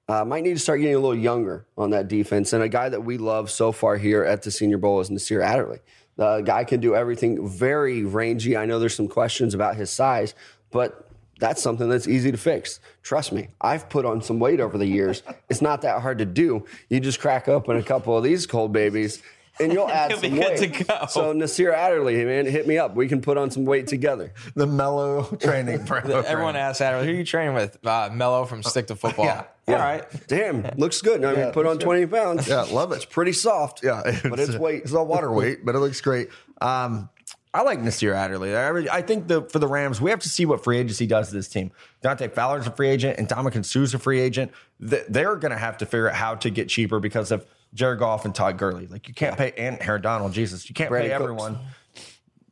[0.09, 2.53] uh, might need to start getting a little younger on that defense.
[2.53, 5.41] And a guy that we love so far here at the Senior Bowl is Nasir
[5.41, 5.79] Adderley.
[6.17, 7.49] The guy can do everything.
[7.49, 8.57] Very rangy.
[8.57, 10.35] I know there's some questions about his size,
[10.71, 12.81] but that's something that's easy to fix.
[13.03, 15.23] Trust me, I've put on some weight over the years.
[15.49, 16.67] It's not that hard to do.
[16.89, 19.23] You just crack open a couple of these cold babies.
[19.61, 20.75] And you'll add some good weight.
[20.75, 21.07] to go.
[21.09, 22.95] So Nasir Adderley, man, hit me up.
[22.95, 24.33] We can put on some weight together.
[24.55, 26.25] the Mello training program.
[26.27, 27.79] Everyone asks Adderley, who are you training with?
[27.87, 29.27] Uh, Mello from Stick to Football.
[29.27, 29.45] Yeah.
[29.69, 30.05] All right.
[30.27, 31.25] Damn, looks good.
[31.25, 32.49] I mean, put on 20 pounds.
[32.49, 32.97] Yeah, love it.
[32.97, 33.85] It's pretty soft.
[33.85, 34.83] Yeah, but it's weight.
[34.83, 36.29] It's all water weight, but it looks great.
[36.61, 37.09] Um,
[37.53, 38.55] I like Nasir Adderley.
[38.57, 41.07] I, really- I think the for the Rams, we have to see what free agency
[41.07, 41.71] does to this team.
[42.03, 44.51] Dante Fowler's a free agent, and Ndamukong Suh's a free agent.
[44.81, 47.45] They're going to have to figure out how to get cheaper because of
[47.75, 48.87] Jared Goff and Todd Gurley.
[48.87, 50.33] Like you can't pay and Aaron Donald.
[50.33, 51.23] Jesus, you can't Brandon pay Cooks.
[51.25, 51.59] everyone.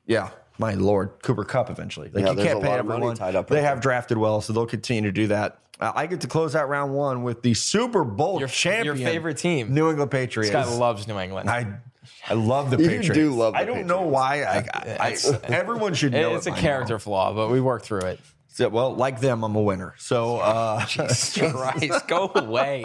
[0.06, 2.10] Yeah, my lord, Cooper Kupp eventually.
[2.12, 3.16] Like Yeah, you can't a pay lot everyone.
[3.16, 5.58] tied up they in have drafted well, so they'll continue to do that.
[5.80, 8.96] Uh, I get to close out round one with the Super Bowl Your- your champion,
[8.96, 9.72] favorite team.
[9.74, 10.52] New England Patriots.
[10.52, 11.48] This guy loves New England.
[11.50, 11.66] I
[12.28, 13.14] I love the You Patriots.
[13.14, 14.42] do love the I don't know why.
[14.42, 16.34] I, I, I, everyone should know.
[16.36, 18.20] it's it a by character flaw, but we work through it.
[18.48, 18.54] Now.
[18.54, 19.94] So, well, like them, I'm a winner.
[19.98, 22.84] So uh, Christ, go away.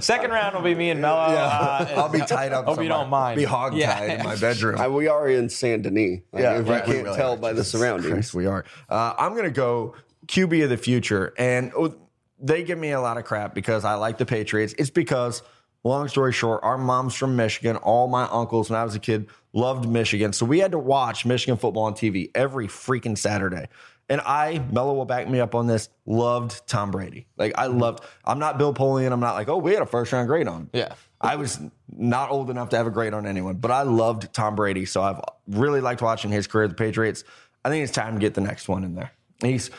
[0.00, 1.18] Second round will be me and Mello.
[1.18, 2.64] Uh, I'll be tied up.
[2.64, 3.36] Hope you don't mind.
[3.38, 4.02] Be hog tied Yeah.
[4.18, 4.80] in my bedroom.
[4.80, 6.20] I, we are in Saint Denis.
[6.32, 7.36] Like, Yeah, if right, you we can't really tell are.
[7.36, 8.12] by the Jesus surroundings.
[8.12, 8.64] Christ, we are.
[8.88, 9.94] Uh, I'm going to go
[10.26, 11.94] QB of the future, and oh,
[12.40, 14.74] they give me a lot of crap because I like the Patriots.
[14.78, 15.42] It's because,
[15.84, 17.76] long story short, our mom's from Michigan.
[17.76, 21.24] All my uncles, when I was a kid, loved Michigan, so we had to watch
[21.24, 23.68] Michigan football on TV every freaking Saturday.
[24.08, 27.26] And I, Mello will back me up on this, loved Tom Brady.
[27.36, 27.78] Like, I mm-hmm.
[27.78, 29.12] loved, I'm not Bill Polian.
[29.12, 30.68] I'm not like, oh, we had a first round grade on.
[30.72, 30.94] Yeah.
[31.20, 31.58] I was
[31.90, 34.84] not old enough to have a grade on anyone, but I loved Tom Brady.
[34.84, 37.24] So I've really liked watching his career at the Patriots.
[37.64, 39.12] I think it's time to get the next one in there.
[39.40, 39.70] He's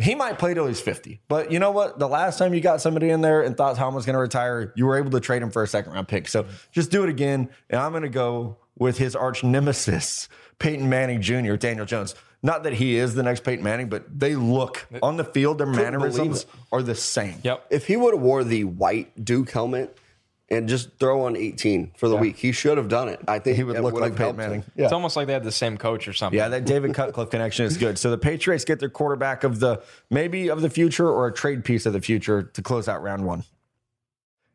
[0.00, 1.20] he might play till he's 50.
[1.28, 1.98] But you know what?
[1.98, 4.72] The last time you got somebody in there and thought Tom was going to retire,
[4.76, 6.28] you were able to trade him for a second round pick.
[6.28, 7.48] So just do it again.
[7.70, 12.14] And I'm going to go with his arch nemesis, Peyton Manning Jr., Daniel Jones.
[12.44, 15.66] Not that he is the next Peyton Manning, but they look on the field, their
[15.66, 17.36] mannerisms are the same.
[17.42, 17.66] Yep.
[17.70, 19.96] If he would have wore the white Duke helmet
[20.50, 23.18] and just throw on 18 for the week, he should have done it.
[23.26, 24.36] I think He would it look like have Peyton.
[24.36, 24.64] Manning.
[24.76, 24.84] Yeah.
[24.84, 26.36] It's almost like they had the same coach or something.
[26.38, 27.98] Yeah, that David Cutcliffe connection is good.
[27.98, 31.64] So the Patriots get their quarterback of the maybe of the future or a trade
[31.64, 33.44] piece of the future to close out round one.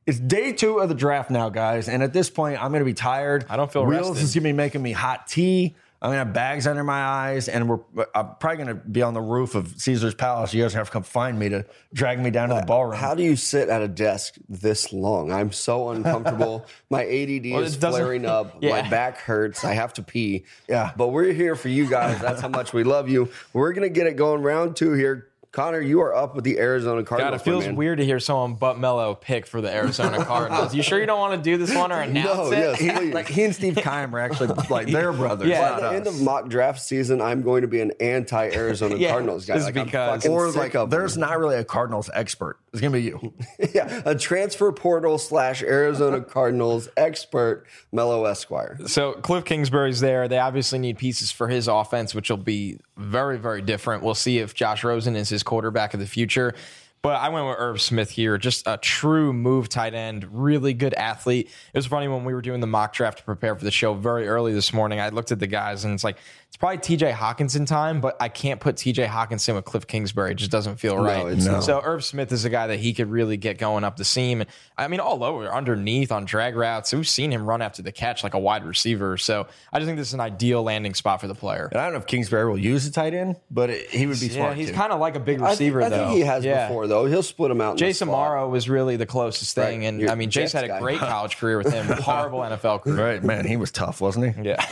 [0.05, 2.85] It's day two of the draft now, guys, and at this point, I'm going to
[2.85, 3.45] be tired.
[3.49, 4.23] I don't feel Wheels rested.
[4.23, 5.75] is going to be making me hot tea.
[6.02, 7.80] I'm going to have bags under my eyes, and we're
[8.16, 10.54] I'm probably going to be on the roof of Caesar's Palace.
[10.54, 12.97] You guys have to come find me to drag me down to the ballroom.
[12.97, 15.32] How do you sit at a desk this long?
[15.32, 16.66] I'm so uncomfortable.
[16.89, 18.58] my ADD Well, is flaring up.
[18.62, 18.82] Yeah.
[18.82, 19.66] My back hurts.
[19.66, 20.45] I have to pee.
[20.70, 20.91] Yeah.
[20.95, 22.22] But we're here for you guys.
[22.22, 23.30] That's how much we love you.
[23.52, 25.28] We're going to get it going round two here.
[25.52, 27.41] Connor, you are up with the Arizona God, Cardinals.
[27.41, 27.76] it feels man.
[27.76, 30.76] weird to hear someone but Mello pick for the Arizona Cardinals.
[30.76, 32.58] you sure you don't want to do this one or announce No, it?
[32.80, 35.47] yes, He, like he and Steve Keim are actually like they're brothers.
[35.50, 35.62] Yeah.
[35.62, 39.10] not At the end of mock draft season, I'm going to be an anti-Arizona Yeah,
[39.10, 39.56] Cardinals guy.
[39.56, 41.22] just Like, I'm because- or sick like of there's them.
[41.22, 42.58] not really a Cardinals expert.
[42.72, 43.34] It's gonna be you.
[43.74, 48.78] yeah, a transfer portal slash Arizona Cardinals expert, Mello Esquire.
[48.86, 50.28] So Cliff Kingsbury's there.
[50.28, 54.03] They obviously need pieces for his offense, which will be very, very different.
[54.03, 56.53] We'll see if Josh Rosen is his quarterback of the future.
[57.01, 60.93] But I went with Irv Smith here, just a true move tight end, really good
[60.93, 61.47] athlete.
[61.47, 63.93] It was funny when we were doing the mock draft to prepare for the show
[63.93, 64.99] very early this morning.
[64.99, 66.17] I looked at the guys and it's like,
[66.50, 70.32] it's probably TJ Hockenson time, but I can't put TJ Hockenson with Cliff Kingsbury.
[70.32, 71.28] It just doesn't feel right.
[71.28, 71.64] it's not.
[71.64, 74.41] So Irv Smith is a guy that he could really get going up the seam.
[74.41, 76.91] And I mean, all over, underneath on drag routes.
[76.91, 79.16] We've seen him run after the catch like a wide receiver.
[79.18, 81.68] So I just think this is an ideal landing spot for the player.
[81.72, 84.20] And I don't know if Kingsbury will use a tight end, but it, he would
[84.20, 84.58] be Yeah, smart.
[84.58, 85.97] he's kind of like a big I think, receiver, I though.
[86.08, 86.68] think he has Yeah.
[86.68, 87.06] before, though.
[87.06, 87.72] He'll split them out.
[87.72, 88.18] in the Jason slot.
[88.32, 89.88] Morrow was really the closest thing, Right.
[89.88, 90.80] and You're I mean, Jace had a guy.
[90.80, 91.86] great college career with him.
[92.02, 93.06] Horrible NFL career.
[93.14, 94.41] Right, man, he was tough, wasn't he?
[94.50, 94.66] Yeah,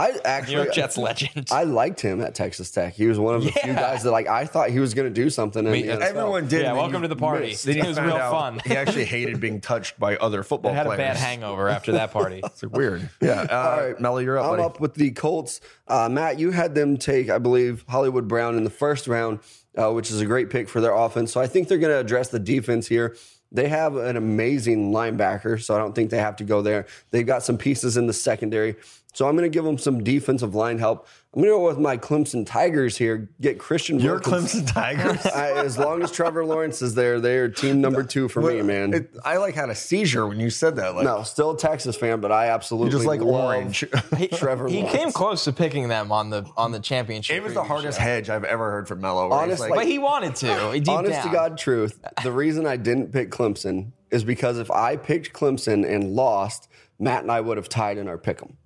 [0.00, 1.48] I New actually York Jets legend.
[1.50, 2.94] I liked him at Texas Tech.
[2.94, 5.14] He was one of the few guys that like I thought he was going to
[5.14, 5.64] do something.
[5.66, 6.00] In Me- the NFL.
[6.02, 6.62] Everyone did.
[6.62, 7.48] Yeah, welcome to the party.
[7.48, 7.64] missed.
[7.66, 8.60] Then you It was real out fun.
[8.64, 10.98] He actually hated being touched by other football I had a players.
[10.98, 12.40] bad hangover after that party.
[12.44, 13.08] It's like weird.
[13.20, 13.42] Yeah.
[13.50, 14.62] Uh, All right, Mello, you're up, I'm buddy.
[14.62, 15.60] up with the Colts.
[15.86, 19.40] Uh, Matt, you had them take, I believe, Hollywood Brown in the first round,
[19.76, 21.32] uh, which is a great pick for their offense.
[21.32, 23.16] So I think they're going to address the defense here.
[23.52, 26.86] They have an amazing linebacker, so I don't think they have to go there.
[27.10, 28.76] They've got some pieces in the secondary.
[29.12, 31.06] So I'm going to give them some defensive line help.
[31.34, 33.28] I'm going to go with my Clemson Tigers here.
[33.40, 33.98] Get Christian.
[34.00, 34.54] Your Wilkins.
[34.54, 35.26] Clemson Tigers.
[35.26, 38.62] I, as long as Trevor Lawrence is there, they are team number two for me,
[38.62, 38.94] man.
[38.94, 40.94] It- I like had a seizure when you said that.
[40.94, 43.84] Like, no, still a Texas fan, but I absolutely you just like love orange.
[44.34, 44.68] Trevor.
[44.68, 44.96] He Lawrence.
[44.96, 47.36] came close to picking them on the on the championship.
[47.36, 48.04] it was the hardest show.
[48.04, 49.30] hedge I've ever heard from Mello.
[49.30, 50.72] Honestly, like, but he wanted to.
[50.74, 51.26] Deep Honest down.
[51.26, 52.00] to God, truth.
[52.22, 57.22] The reason I didn't pick Clemson is because if I picked Clemson and lost, Matt
[57.22, 58.56] and I would have tied in our pick 'em.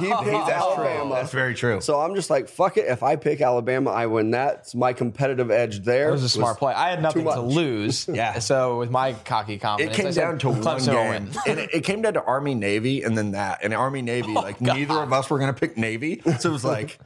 [0.00, 0.84] He picked that's true.
[0.84, 1.14] Alabama.
[1.14, 1.80] That's very true.
[1.80, 2.86] So I'm just like, fuck it.
[2.86, 4.30] If I pick Alabama, I win.
[4.32, 6.08] That's my competitive edge there.
[6.08, 6.74] It was a smart play.
[6.74, 7.34] I had nothing much.
[7.36, 8.08] to lose.
[8.20, 8.38] Yeah.
[8.40, 11.10] So with my cocky confidence, it came I said down to one Clemson will game,
[11.10, 11.30] win.
[11.46, 14.28] and it, it came down to Army Navy, and then that, and Army Navy.
[14.36, 14.76] Oh, like God.
[14.76, 16.98] neither of us were going to pick Navy, so it was like,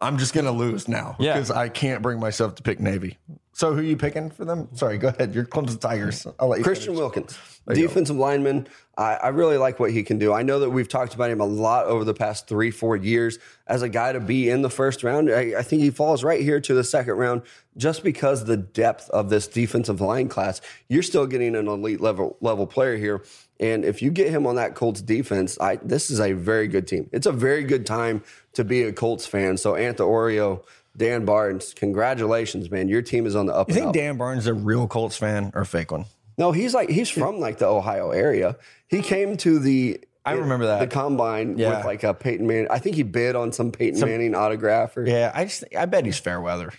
[0.00, 1.34] I'm just going to lose now Yeah.
[1.34, 3.18] because I can't bring myself to pick Navy.
[3.58, 4.68] So who are you picking for them?
[4.74, 5.34] Sorry, go ahead.
[5.34, 6.24] You're Clemson Tigers.
[6.38, 6.64] I'll let you.
[6.64, 7.00] Christian finish.
[7.00, 7.38] Wilkins,
[7.68, 7.80] you go.
[7.80, 8.68] defensive lineman.
[8.96, 10.32] I, I really like what he can do.
[10.32, 13.40] I know that we've talked about him a lot over the past three, four years
[13.66, 15.28] as a guy to be in the first round.
[15.28, 17.42] I, I think he falls right here to the second round
[17.76, 20.60] just because the depth of this defensive line class.
[20.86, 23.24] You're still getting an elite level level player here.
[23.58, 26.86] And if you get him on that Colts defense, I, this is a very good
[26.86, 27.10] team.
[27.12, 29.56] It's a very good time to be a Colts fan.
[29.56, 30.62] So, Anta Oreo,
[30.98, 32.88] Dan Barnes, congratulations, man.
[32.88, 33.94] Your team is on the up You think up.
[33.94, 36.04] Dan Barnes is a real Colts fan or a fake one?
[36.36, 38.56] No, he's like he's from like the Ohio area.
[38.88, 40.80] He came to the I remember that.
[40.80, 41.76] the combine Yeah.
[41.78, 42.66] with like a Peyton Manning.
[42.70, 46.04] I think he bid on some Peyton Manning autograph or Yeah, I just I bet
[46.04, 46.72] he's fair weather.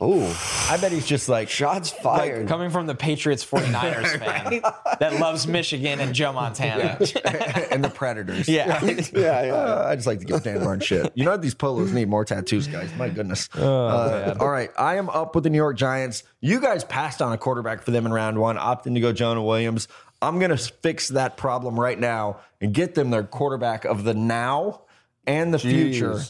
[0.00, 2.48] Oh I bet he's just like shots fired.
[2.48, 4.60] Coming from the Patriots 49ers fan
[4.98, 6.98] that loves Michigan and Joe Montana.
[7.70, 8.48] and the Predators.
[8.54, 8.82] Yeah.
[8.84, 9.54] yeah, yeah.
[9.54, 11.12] Uh, I just like to give Dan Barnes shit.
[11.14, 11.36] You know?
[11.36, 12.90] These polos need more tattoos, guys.
[12.96, 13.48] My goodness.
[13.56, 14.70] Uh, all right.
[14.78, 16.22] I am up with the New York Giants.
[16.40, 19.42] You guys passed on a quarterback for them in round one, opting to go Jonah
[19.42, 19.88] Williams.
[20.22, 24.14] I'm going to fix that problem right now and get them their quarterback of the
[24.14, 24.82] now
[25.26, 26.20] and the future,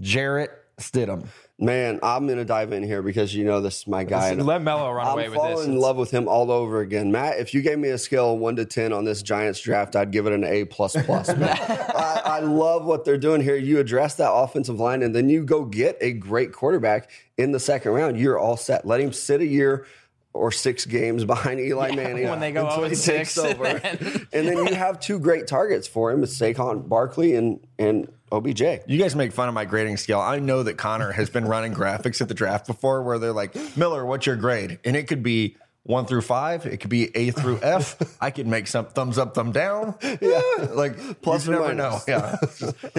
[0.00, 1.26] Jarrett Stidham.
[1.58, 4.28] Man, I'm gonna dive in here because you know this is my guy.
[4.28, 5.66] and Let Mello run I'm away with falling this.
[5.66, 7.38] in love with him all over again, Matt.
[7.38, 10.26] If you gave me a scale one to ten on this Giants draft, I'd give
[10.26, 11.28] it an A plus plus.
[11.30, 13.56] I, I love what they're doing here.
[13.56, 17.60] You address that offensive line, and then you go get a great quarterback in the
[17.60, 18.18] second round.
[18.18, 18.86] You're all set.
[18.86, 19.86] Let him sit a year
[20.34, 23.64] or six games behind Eli Manning when they go until oh he 0-6, takes over.
[23.64, 27.66] and then- and then you have two great targets for him: it's Saquon Barkley and
[27.78, 28.62] and OBJ.
[28.86, 30.20] You guys make fun of my grading scale.
[30.20, 33.54] I know that Connor has been running graphics at the draft before where they're like,
[33.76, 34.78] Miller, what's your grade?
[34.84, 36.66] And it could be one through five.
[36.66, 38.16] It could be A through F.
[38.20, 39.94] I could make some thumbs up, thumb down.
[40.20, 40.40] Yeah.
[40.70, 41.98] Like, Plus you or never know.
[42.08, 42.36] Yeah.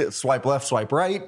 [0.10, 1.22] Swipe left, swipe right.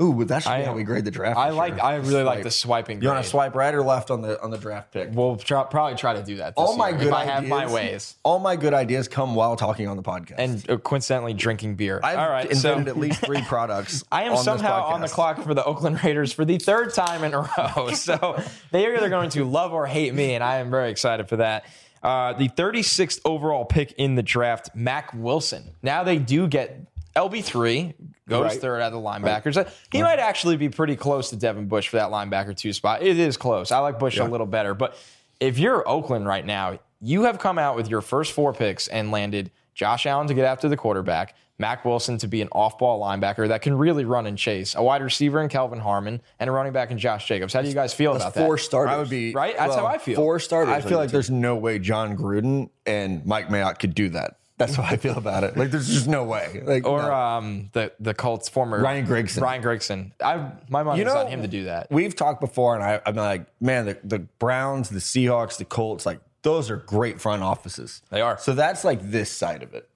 [0.00, 1.38] Ooh, that should be I- how we grade the draft.
[1.38, 1.74] I like.
[1.76, 1.82] year.
[1.82, 3.00] I really like the swiping.
[3.00, 5.08] You want to swipe right or left on the on the draft pick?
[5.12, 6.48] We'll try, probably try to do that.
[6.48, 9.08] This all my year, good if I ideas, have my ways All my good ideas
[9.08, 10.34] come while talking on the podcast.
[10.36, 11.98] and uh, coincidentally drinking beer.
[12.04, 14.04] I've all right, invented so at least three products.
[14.12, 17.24] I am on somehow on the clock for the Oakland Raiders for the third time
[17.24, 17.88] in a row.
[17.94, 18.42] So
[18.72, 21.36] they are either going to love or hate me, and I am very excited for
[21.36, 21.64] that.
[22.02, 25.70] Uh, the 36th overall pick in the draft, Mack Wilson.
[25.82, 26.78] Now they do get
[27.16, 27.94] LB3,
[28.28, 28.60] goes Right.
[28.60, 29.68] third out of the linebackers.
[29.92, 33.02] He might actually be pretty close to Devin Bush for that linebacker two spot.
[33.02, 33.70] It is close.
[33.70, 34.74] I like Bush a little better.
[34.74, 34.96] But
[35.40, 39.10] if you're Oakland right now, you have come out with your first four picks and
[39.10, 43.00] landed Josh Allen to get after the quarterback, Mack Wilson to be an off ball
[43.00, 46.52] linebacker that can really run and chase, a wide receiver in Kelvin Harmon, and a
[46.52, 47.52] running back in Josh Jacobs.
[47.52, 48.44] How do you guys feel about that?
[48.44, 48.94] Four starters.
[48.94, 49.56] I would be right?
[49.56, 50.16] That's well, how I feel.
[50.16, 50.74] four starters.
[50.74, 54.38] I feel like there's no way Jon Gruden and Mike Mayock could do that.
[54.58, 55.56] That's how I feel about it.
[55.56, 56.62] Like there's just no way.
[56.64, 57.12] Like Or no.
[57.14, 59.42] um, the the Colts former Ryan Grigson.
[59.42, 60.12] Ryan Grigson.
[60.22, 61.88] I my money's you know, on him to do that.
[61.90, 66.06] We've talked before, and I, I'm like, man, the, the Browns, the Seahawks, the Colts,
[66.06, 68.02] like those are great front offices.
[68.10, 68.38] They are.
[68.38, 69.88] So that's like this side of it,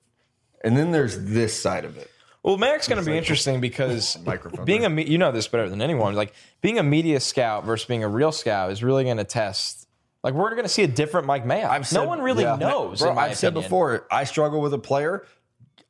[0.63, 2.11] and then there's this side of it.
[2.43, 4.17] Well, Merrick's going to be interesting because
[4.65, 6.15] being a me- you know this better than anyone.
[6.15, 9.87] Like being a media scout versus being a real scout is really going to test.
[10.23, 11.71] Like we're going to see a different Mike Mayock.
[11.71, 12.57] I've no said- one really yeah.
[12.57, 13.01] knows.
[13.01, 15.25] Bro, I've said before, I struggle with a player.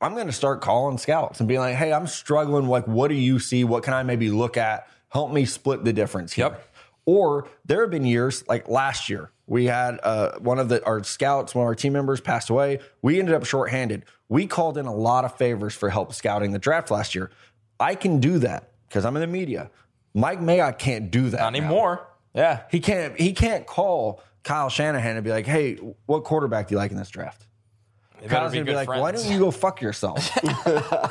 [0.01, 2.67] I'm going to start calling scouts and being like, hey, I'm struggling.
[2.67, 3.65] Like, what do you see?
[3.65, 4.89] What can I maybe look at?
[5.09, 6.47] Help me split the difference here.
[6.47, 6.67] Yep.
[7.07, 11.03] Or there have been years like last year We had uh, one of the our
[11.03, 12.79] scouts, one of our team members passed away.
[13.03, 14.05] We ended up shorthanded.
[14.29, 17.31] We called in a lot of favors for help scouting the draft last year.
[17.81, 19.71] I can do that because I'm in the media.
[20.15, 21.59] Mike Mayock can't do that Not now.
[22.35, 22.51] Anymore.
[22.51, 22.63] Yeah.
[22.71, 23.19] He can't.
[23.19, 25.77] He can't call Kyle Shanahan and be like, "Hey,
[26.07, 27.47] what quarterback do you like in this draft?"
[28.21, 30.31] better Kyle's be gonna be good like, "Why don't you go fuck yourself?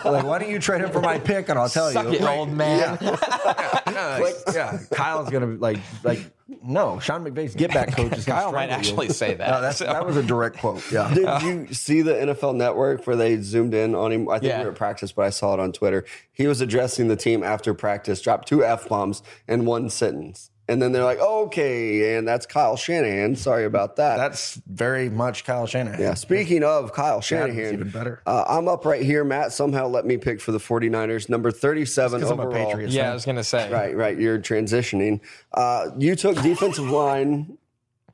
[0.06, 2.22] like, why don't you trade him for my pick and I'll tell Suck you." it,
[2.22, 3.00] old man.
[3.02, 4.80] Yeah, yeah.
[4.92, 6.20] Kyle's gonna be like, like,
[6.64, 8.90] no, Sean McVay's get back coach is gonna Kyle might strangle you.
[8.92, 9.50] actually say that.
[9.50, 10.84] No, that's, that was a direct quote.
[10.92, 11.12] Yeah.
[11.14, 14.30] Did you see the NFL Network where they zoomed in on him?
[14.30, 14.60] I think Yeah.
[14.60, 16.06] we were at practice, but I saw it on Twitter.
[16.32, 20.82] He was addressing the team after practice, dropped two f bombs in one sentence, and
[20.82, 23.36] then they're like, "Okay," and that's Kyle Shanahan.
[23.36, 24.16] Sorry about that.
[24.18, 26.00] That's very much Kyle Shanahan.
[26.00, 26.14] yeah.
[26.14, 28.22] Speaking of Kyle Shanahan, even better.
[28.26, 29.24] Uh, I'm up right here.
[29.24, 32.66] Matt somehow let me pick for the 49ers, number 37 'cause I'm a overall.
[32.68, 33.12] Patriots yeah, fan.
[33.12, 33.72] I was gonna say.
[33.72, 34.18] Right, right.
[34.18, 35.20] You're transitioning.
[35.54, 37.58] Uh, you took defensive line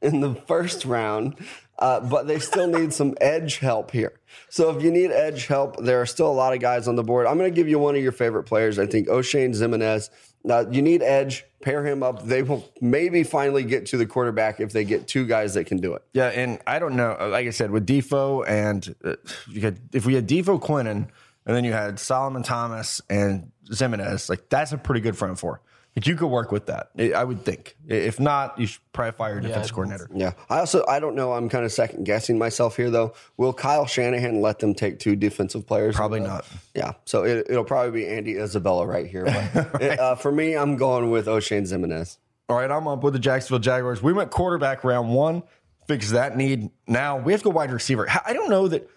[0.02, 1.36] in the first round,
[1.80, 4.14] uh, but they still need some edge help here.
[4.50, 7.04] So if you need edge help, there are still a lot of guys on the
[7.04, 7.28] board.
[7.28, 8.80] I'm going to give you one of your favorite players.
[8.80, 10.10] I think Oshane Ximines.
[10.44, 11.46] Now you need edge.
[11.62, 12.24] Pair him up.
[12.24, 15.78] They will maybe finally get to the quarterback if they get two guys that can
[15.78, 16.04] do it.
[16.14, 17.18] Yeah, and I don't know.
[17.20, 19.16] Like I said, with Defoe and uh,
[19.50, 21.08] you had, if we had Defoe Quinnen
[21.46, 25.62] and then you had Solomon Thomas and Zimenez, like that's a pretty good front four.
[25.96, 27.78] Like you could work with that, I I would think.
[27.88, 30.10] If not, you should probably fire your defense coordinator.
[30.14, 30.34] Yeah.
[30.50, 31.32] I also I don't know.
[31.32, 33.14] I'm kind of second guessing myself here though.
[33.38, 35.96] Will Kyle Shanahan let them take two defensive players?
[35.96, 36.46] Probably not.
[36.74, 39.24] Yeah, so it, it'll probably be Andy Isabella right here.
[39.24, 42.18] But it, uh, for me, I'm going with Oshane Ximines.
[42.50, 44.04] All right, I'm up with the Jacksonville Jaguars.
[44.04, 45.44] We went quarterback round one,
[45.88, 46.72] fix that need.
[46.88, 48.06] Now we have to go wide receiver.
[48.26, 48.90] I don't know that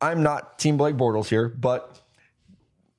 [0.00, 2.01] I'm not Team Blake Bortles here, but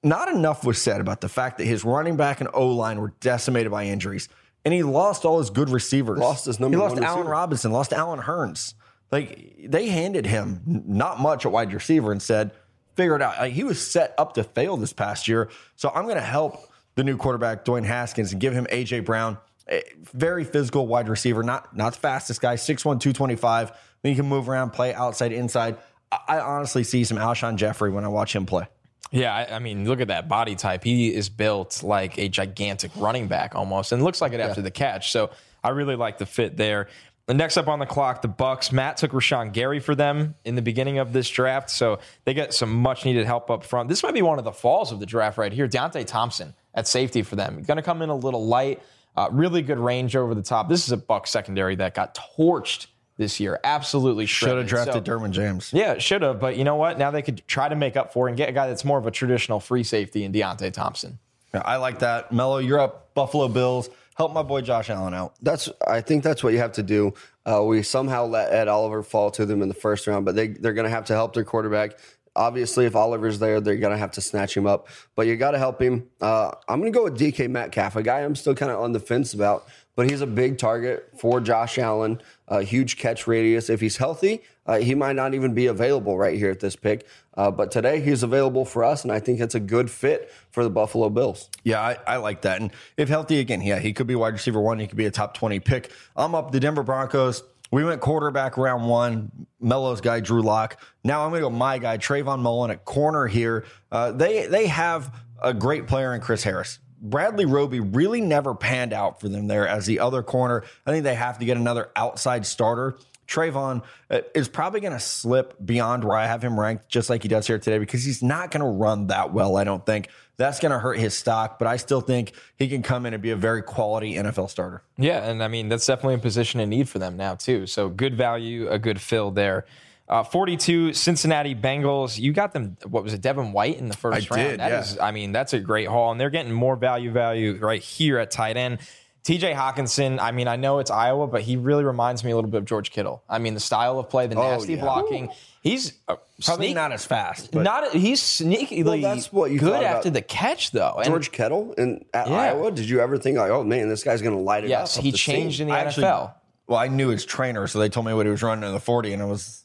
[0.03, 3.13] not enough was said about the fact that his running back and O line were
[3.21, 4.29] decimated by injuries,
[4.65, 6.19] and he lost all his good receivers.
[6.19, 7.29] Lost his number He lost Allen receiver.
[7.29, 8.73] Robinson, lost Allen Hurns.
[9.11, 12.51] Like they handed him not much at wide receiver and said,
[12.95, 16.03] "Figure it out." Like, he was set up to fail this past year, so I'm
[16.03, 16.57] going to help
[16.95, 19.37] the new quarterback Dwayne Haskins and give him AJ Brown,
[19.69, 19.83] a
[20.13, 23.71] very physical wide receiver, not not the fastest guy, 6'1", 225.
[24.01, 25.77] Then he can move around, play outside, inside.
[26.11, 28.67] I, I honestly see some Alshon Jeffery when I watch him play.
[29.11, 30.83] Yeah, I, I mean, look at that body type.
[30.83, 34.71] He is built like a gigantic running back almost, and looks like it after the
[34.71, 35.11] catch.
[35.11, 35.29] So
[35.63, 36.87] I really like the fit there.
[37.25, 38.71] The next up on the clock, the Bucs.
[38.73, 42.53] Matt took Rashan Gary for them in the beginning of this draft, so they get
[42.53, 43.87] some much needed help up front.
[43.87, 45.67] This might be one of the falls of the draft right here.
[45.67, 48.81] Deionte Thompson at safety for them, going to come in a little light.
[49.15, 50.67] Uh, really good range over the top.
[50.67, 52.87] This is a Buck secondary that got torched
[53.17, 53.59] this year.
[53.63, 55.71] Absolutely Should have drafted So- Derwin James.
[55.73, 56.39] yeah, should have.
[56.39, 56.97] But you know what?
[56.97, 58.97] Now they could try to make up for it and get a guy that's more
[58.97, 61.19] of a traditional free safety in Deionte Thompson.
[61.53, 62.31] Yeah, I like that.
[62.31, 63.13] Mello, you're up.
[63.13, 63.89] Buffalo Bills.
[64.15, 65.33] Help my boy Josh Allen out.
[65.41, 67.13] That's I think that's what you have to do.
[67.45, 70.47] Uh, we somehow let Ed Oliver fall to them in the first round, but they
[70.49, 71.97] they're going to have to help their quarterback.
[72.35, 74.87] Obviously, if Oliver's there, they're going to have to snatch him up.
[75.15, 76.07] But you got to help him.
[76.19, 78.91] Uh, I'm going to go with DK Metcalf, a guy I'm still kind of on
[78.91, 82.21] the fence about, but he's a big target for Josh Allen.
[82.47, 83.69] A huge catch radius.
[83.69, 87.07] If he's healthy, uh, he might not even be available right here at this pick.
[87.35, 90.63] Uh, but today he's available for us, and I think it's a good fit for
[90.63, 91.49] the Buffalo Bills.
[91.63, 92.61] Yeah, I, I like that.
[92.61, 94.79] And if healthy again, yeah, he could be wide receiver one.
[94.79, 95.91] He could be a top 20 pick.
[96.15, 97.43] I'm up the Denver Broncos.
[97.71, 99.31] We went quarterback round one.
[99.59, 100.79] Mello's guy, Drew Lock.
[101.03, 103.65] Now I'm going to go my guy, Trayvon Mullen at corner here.
[103.91, 106.77] Uh, they they have a great player in Chris Harris.
[107.03, 110.63] Bradley Roby really never panned out for them there as the other corner.
[110.85, 112.97] I think they have to get another outside starter.
[113.27, 117.23] Trayvon uh, is probably going to slip beyond where I have him ranked, just like
[117.23, 120.09] he does here today, because he's not going to run that well, I don't think.
[120.37, 123.21] That's going to hurt his stock, but I still think he can come in and
[123.21, 124.81] be a very quality NFL starter.
[124.97, 127.67] Yeah, and I mean that's definitely a position in need for them now too.
[127.67, 129.65] So good value, a good fill there.
[130.09, 132.19] Uh, 42 Cincinnati Bengals.
[132.19, 132.75] You got them.
[132.85, 133.21] What was it?
[133.21, 134.49] Devin White in the first I round.
[134.49, 134.79] did, That yeah.
[134.81, 138.19] is- I mean, that's a great haul, and they're getting more value value right here
[138.19, 138.79] at tight end.
[139.23, 140.19] TJ Hockenson.
[140.19, 142.65] I mean, I know it's Iowa, but he really reminds me a little bit of
[142.65, 143.23] George Kittle.
[143.29, 144.81] I mean, the style of play, the nasty yeah.
[144.81, 145.29] blocking.
[145.61, 149.59] He's uh, Probably sneak- not as fast, but not he's sneakily Well, that's what you
[149.59, 150.95] good thought about after the catch though.
[150.97, 152.35] And George Kittle in at Yeah.
[152.35, 152.71] Iowa.
[152.71, 154.99] Did you ever think like, oh man, this guy's going to light it yes, up?
[154.99, 155.69] up he the changed seam?
[155.69, 156.33] in the I actually- NFL.
[156.67, 158.79] well, I knew his trainer, so they told me what he was running in the
[158.81, 159.62] 40, and it was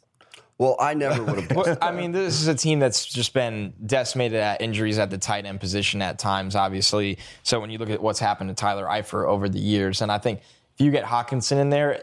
[0.58, 1.56] Well, I never would have.
[1.56, 5.18] Well, I mean, this is a team that's just been decimated at injuries at the
[5.18, 7.18] tight end position at times, obviously.
[7.44, 10.18] So when you look at what's happened to Tyler Eifert over the years, and I
[10.18, 10.40] think
[10.74, 12.02] if you get Hockenson in there,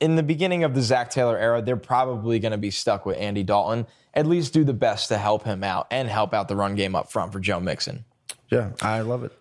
[0.00, 3.16] in the beginning of the Zac Taylor era, they're probably going to be stuck with
[3.18, 3.86] Andy Dalton.
[4.14, 6.94] At least do the best to help him out and help out the run game
[6.94, 8.04] up front for Joe Mixon.
[8.50, 9.32] yeah, I love it.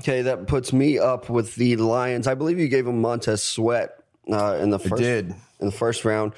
[0.00, 2.26] Okay, that puts me up with the Lions.
[2.26, 5.34] I believe you gave him Montez Sweat uh, in the first did.
[5.60, 6.32] in the first round.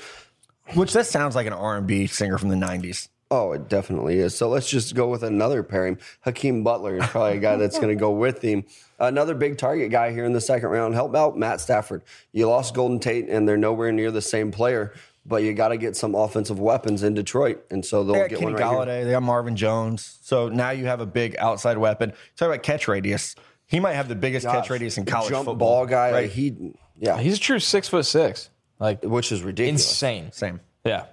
[0.74, 3.08] Which that sounds like an R and B singer from the '90s.
[3.32, 4.36] Oh, it definitely is.
[4.36, 5.98] So let's just go with another pairing.
[6.22, 8.64] Hakeem Butler is probably a guy that's going to go with him.
[8.98, 10.94] Another big target guy here in the second round.
[10.94, 12.02] Help out Matt Stafford.
[12.32, 14.92] You lost Golden Tate, and they're nowhere near the same player.
[15.24, 18.30] But you got to get some offensive weapons in Detroit, and so they'll They got
[18.30, 18.78] get Kenny one right here.
[18.78, 19.04] Golladay.
[19.04, 20.18] They got Marvin Jones.
[20.22, 22.12] So now you have a big outside weapon.
[22.36, 23.36] Talk about catch radius.
[23.66, 25.84] He might have the biggest catch radius in college jump football.
[25.84, 26.10] ball guy.
[26.10, 26.30] Right.
[26.30, 28.50] He, yeah, He's a true six foot six.
[28.81, 29.83] Like which is ridiculous.
[29.83, 30.33] insane.
[30.33, 30.61] Same.
[30.85, 31.05] Yeah.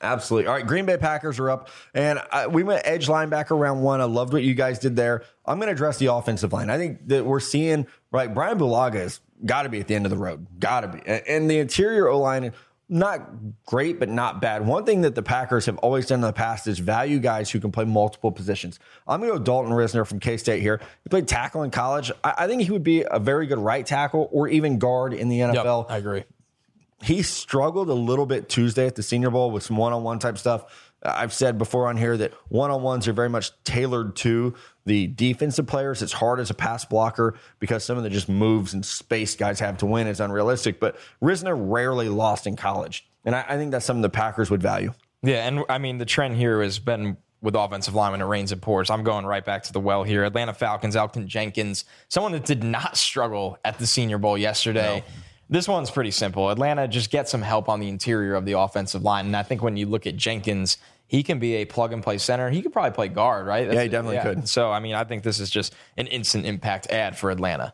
[0.00, 0.46] Absolutely.
[0.46, 4.00] All right, Green Bay Packers are up, and I, we went edge linebacker round one.
[4.00, 5.24] I loved what you guys did there.
[5.44, 6.70] I'm going to address the offensive line.
[6.70, 8.32] I think that we're seeing right.
[8.32, 10.46] Brian Bulaga has got to be at the end of the road.
[10.60, 12.52] Got to be, and, and the interior O line.
[12.90, 13.28] Not
[13.66, 14.66] great, but not bad.
[14.66, 17.60] One thing that the Packers have always done in the past is value guys who
[17.60, 18.80] can play multiple positions.
[19.06, 20.80] I'm going to go Dalton Risner from K State here.
[21.04, 22.10] He played tackle in college.
[22.24, 25.28] I, I think he would be a very good right tackle or even guard in
[25.28, 26.24] the Yep, NFL I agree.
[27.02, 30.64] He struggled a little bit Tuesday at the Senior Bowl with some one-on-one type stuff.
[31.02, 36.02] I've said before on here that one-on-ones are very much tailored to the defensive players.
[36.02, 39.60] It's hard as a pass blocker because some of the just moves and space guys
[39.60, 40.80] have to win is unrealistic.
[40.80, 44.62] But Risner rarely lost in college, and I, I think that's something the Packers would
[44.62, 44.92] value.
[45.22, 48.60] Yeah, and I mean the trend here has been with offensive linemen, it rains and
[48.60, 48.90] pours.
[48.90, 50.24] I'm going right back to the well here.
[50.24, 55.04] Atlanta Falcons, Elgton Jenkins, someone that did not struggle at the Senior Bowl yesterday.
[55.50, 56.50] This one's pretty simple.
[56.50, 59.62] Atlanta just get some help on the interior of the offensive line, and I think
[59.62, 60.76] when you look at Jenkins,
[61.06, 62.50] he can be a plug and play center.
[62.50, 63.72] He could probably play guard, right?
[63.72, 64.46] Yeah, he definitely could.
[64.48, 67.72] So I mean, I think this is just an instant impact ad for Atlanta.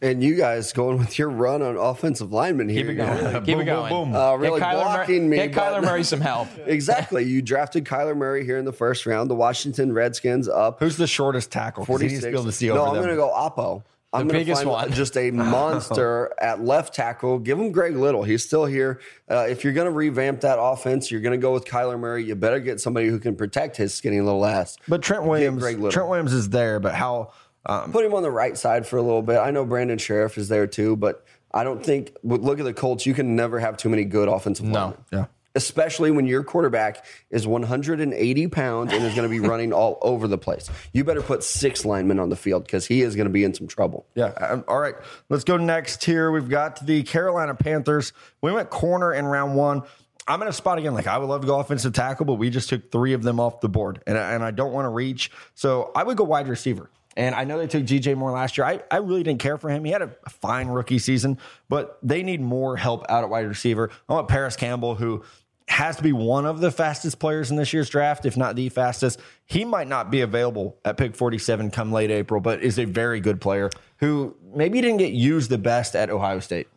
[0.00, 2.82] And you guys going with your run on offensive linemen here.
[2.82, 3.18] Keep it You're going.
[3.24, 3.92] really- Keep Boom, it going.
[3.92, 4.16] boom.
[4.16, 6.48] Uh, really get Kyler blocking Murray, me, Get Kyler Murray some help.
[6.66, 7.24] Exactly.
[7.24, 9.28] You drafted Kyler Murray here in the first round.
[9.30, 11.84] The Washington Redskins up Who's the shortest tackle?
[11.86, 13.82] 'Cause He needs to be able to see over no, I'm going to go Oppo.
[14.16, 14.92] I'm The gonna biggest find one.
[14.92, 17.38] Just a monster at left tackle.
[17.38, 18.22] Give him Greg Little.
[18.22, 19.00] He's still here.
[19.30, 22.24] Uh, if you're going to revamp that offense, you're going to go with Kyler Murray.
[22.24, 24.76] You better get somebody who can protect his skinny little ass.
[24.88, 25.62] but Trent Williams.
[25.92, 27.32] Trent Williams is there, but how?
[27.66, 29.38] Um, Put him on the right side for a little bit.
[29.38, 32.16] I know Brandon Scherff is there too, but I don't think.
[32.22, 33.06] Look at the Colts.
[33.06, 34.78] You can never have too many good offensive No.
[34.80, 34.98] linemen.
[35.12, 35.24] yeah.
[35.56, 40.28] Especially when your quarterback is 180 pounds and is going to be running all over
[40.28, 40.70] the place.
[40.92, 43.54] You better put six linemen on the field because he is going to be in
[43.54, 44.06] some trouble.
[44.14, 44.26] Yeah.
[44.26, 44.94] Um, all right.
[45.28, 46.30] Let's go next here.
[46.30, 48.12] We've got the Carolina Panthers.
[48.40, 49.82] We went corner in round one.
[50.28, 50.94] I'm in a spot again.
[50.94, 53.38] Like I would love to go offensive tackle, but we just took three of them
[53.38, 55.30] off the board, and I, and I don't want to reach.
[55.54, 56.90] So I would go wide receiver.
[57.16, 58.66] And I know they took DJ Moore last year.
[58.66, 59.84] I, I really didn't care for him.
[59.84, 61.38] He had a fine rookie season,
[61.68, 63.90] but they need more help out at wide receiver.
[64.06, 65.24] I want Parris Campbell, who
[65.68, 68.68] has to be one of the fastest players in this year's draft, if not the
[68.68, 69.20] fastest.
[69.44, 73.20] He might not be available at pick 47 come late April, but is a very
[73.20, 76.68] good player who maybe didn't get used the best at Ohio State.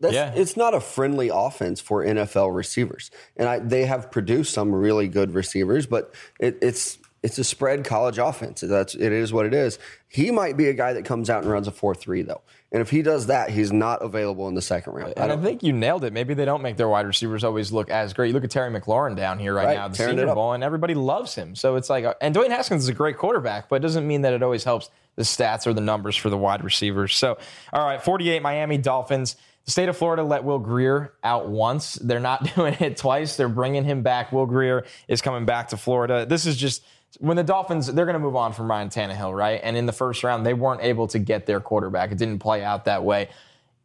[0.00, 0.32] That's, Yeah.
[0.34, 3.10] It's not a friendly offense for NFL receivers.
[3.36, 7.84] And I, they have produced some really good receivers, but it, it's it's a spread
[7.84, 8.60] college offense.
[8.60, 9.78] That's it is what it is.
[10.08, 12.42] He might be a guy that comes out and runs a 4-3 though.
[12.70, 15.14] And if he does that, he's not available in the second round.
[15.16, 16.12] I And I think you nailed it.
[16.12, 18.28] Maybe they don't make their wide receivers always look as great.
[18.28, 20.34] You look at Terry McLaurin down here right, Right, now, the Senior.
[20.34, 21.54] Bowl, and everybody loves him.
[21.54, 24.20] So it's like, uh, and Dwayne Haskins is a great quarterback, but it doesn't mean
[24.22, 27.16] that it always helps the stats or the numbers for the wide receivers.
[27.16, 27.38] So,
[27.72, 29.36] all right, 48 Miami Dolphins.
[29.64, 31.94] The state of Florida let Will Grier out once.
[31.94, 33.36] They're not doing it twice.
[33.36, 34.30] They're bringing him back.
[34.30, 36.24] Will Grier is coming back to Florida.
[36.24, 36.84] This is just
[37.20, 39.60] when the Dolphins, they're going to move on from Ryan Tannehill, right?
[39.62, 42.12] And in the first round, they weren't able to get their quarterback.
[42.12, 43.28] It didn't play out that way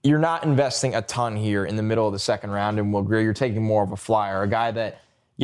[0.04, 3.02] you're not investing a ton here in the middle of the second round in Will
[3.02, 3.22] Grier.
[3.22, 5.00] You're taking more of a flyer, a guy that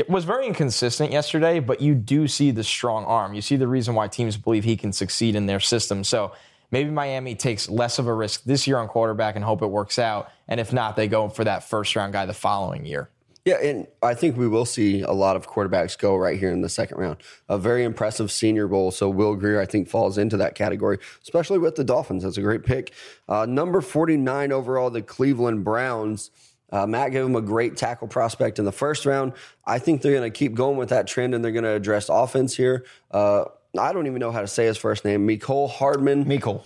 [0.10, 3.34] was very inconsistent yesterday, but you do see the strong arm.
[3.34, 6.04] You see the reason why teams believe he can succeed in their system.
[6.04, 6.34] So
[6.72, 9.98] maybe Miami takes less of a risk this year on quarterback and hope it works
[9.98, 10.30] out.
[10.48, 13.10] And if not, they go for that first round guy the following year.
[13.50, 16.62] Yeah, and I think we will see a lot of quarterbacks go right here in
[16.62, 17.18] the second round.
[17.48, 18.92] A very impressive Senior Bowl.
[18.92, 22.22] So Will Grier, I think, falls into that category, especially with the Dolphins.
[22.22, 22.94] That's a great pick.
[23.28, 26.30] Uh, number 49 overall, the Cleveland Browns.
[26.72, 29.34] Uh, Matt gave him a great tackle prospect in the first round.
[29.66, 32.08] I think they're going to keep going with that trend and they're going to address
[32.08, 32.86] offense here.
[33.10, 33.46] Uh,
[33.80, 35.26] I don't even know how to say his first name.
[35.26, 36.62] Nicole Hardman Mikkel.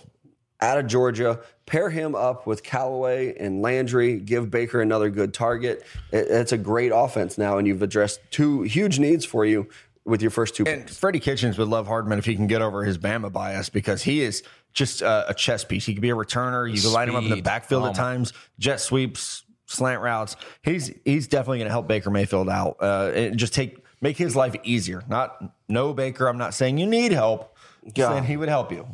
[0.64, 1.40] Out of Georgia.
[1.66, 4.18] Pair him up with Callaway and Landry.
[4.18, 5.84] Give Baker another good target.
[6.12, 9.68] It- it's a great offense now, and you've addressed two huge needs for you
[10.04, 10.64] with your first two.
[10.66, 10.96] And picks.
[10.98, 14.20] Freddie Kitchens would love Hardman if he can get over his Bama bias because he
[14.22, 14.42] is
[14.72, 15.86] just a, a chess piece.
[15.86, 16.70] He could be a returner.
[16.72, 20.36] You can line him up in the backfield Oh at times, jet sweeps, slant routes.
[20.62, 24.36] He's he's definitely going to help Baker Mayfield out uh, and just take make his
[24.36, 25.02] life easier.
[25.08, 26.26] Not no Baker.
[26.26, 27.56] I'm not saying you need help.
[27.86, 28.10] Just Yeah.
[28.10, 28.86] saying he would help you.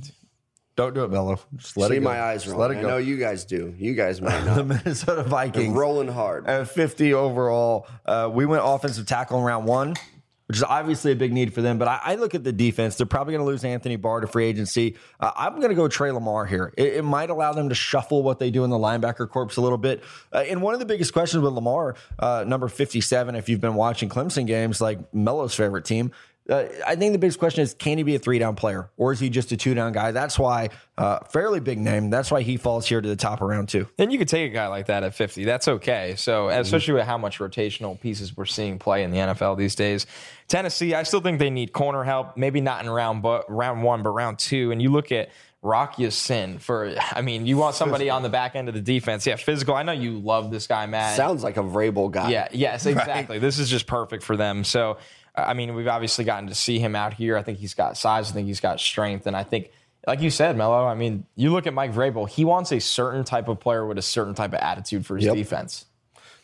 [0.81, 1.39] Don't do it, Mello.
[1.57, 2.05] Just let See it go.
[2.05, 2.89] my eyes Just let it go.
[2.89, 3.75] know you guys do.
[3.77, 4.55] You guys might know.
[4.55, 4.85] the not.
[4.85, 6.47] Minnesota Vikings Rolling hard.
[6.47, 7.87] at 50 overall.
[8.07, 9.95] Uh, we went offensive tackle in round one,
[10.47, 11.77] which is obviously a big need for them.
[11.79, 12.97] But I, I look at the defense.
[12.97, 14.97] They're probably going to lose Anthony Barr to free agency.
[15.21, 16.73] Uh, I'm going to go Tre Lamar here.
[16.79, 19.61] It, it might allow them to shuffle what they do in the linebacker corps a
[19.61, 20.03] little bit.
[20.33, 23.75] Uh, and one of the biggest questions with Lamar, uh, number 57, if you've been
[23.75, 26.11] watching Clemson games, like Mello's favorite team,
[26.49, 29.13] uh, I think the biggest question is can he be a three down player or
[29.13, 30.11] is he just a two down guy?
[30.11, 32.11] That's why, uh, fairly big name.
[32.11, 33.87] That's why he falls here to the top of round two.
[33.97, 35.45] Then you could take a guy like that at 50.
[35.45, 36.15] That's okay.
[36.17, 40.07] So, especially with how much rotational pieces we're seeing play in the NFL these days.
[40.49, 42.37] Tennessee, I still think they need corner help.
[42.37, 44.73] Maybe not in round but round one, but round two.
[44.73, 45.31] And you look at
[45.63, 49.27] Rock Ya-Sin for, I mean, you want somebody on the back end of the defense.
[49.27, 49.75] Yeah, physical.
[49.75, 51.17] I know you love this guy, Matt.
[51.17, 52.31] Sounds like a Vrabel guy.
[52.31, 53.39] Yeah, yes, exactly.
[53.39, 54.65] This is just perfect for them.
[54.65, 54.97] So,
[55.35, 57.37] I mean, we've obviously gotten to see him out here.
[57.37, 58.31] I think he's got size.
[58.31, 59.27] I think he's got strength.
[59.27, 59.71] And I think,
[60.07, 63.25] like you said, Mello, I mean, you look at Mike Vrabel, he wants a certain
[63.25, 65.35] type of player with a certain type of attitude for his Yep.
[65.37, 65.87] defense.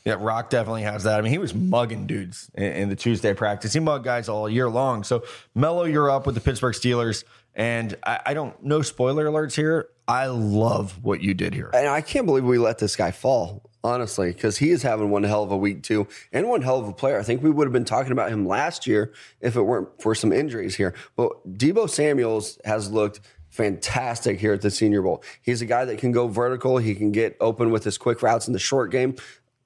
[0.04, 1.18] Yeah, Rock definitely has that.
[1.18, 3.72] I mean, he was mugging dudes in, in the Tuesday practice.
[3.72, 5.02] He mugged guys all year long.
[5.02, 5.24] So,
[5.54, 7.24] Mello, you're up with the Pittsburgh Steelers.
[7.56, 9.88] And I, I don't, no spoiler alerts here.
[10.06, 11.70] I love what you did here.
[11.74, 15.22] And I can't believe we let this guy fall, honestly, because he is having one
[15.22, 17.18] hell of a week too, and one hell of a player.
[17.18, 20.14] I think we would have been talking about him last year if it weren't for
[20.14, 20.94] some injuries here.
[21.14, 25.22] But Deebo Samuels has looked fantastic here at the Senior Bowl.
[25.40, 26.78] He's a guy that can go vertical.
[26.78, 29.14] He can get open with his quick routes in the short game.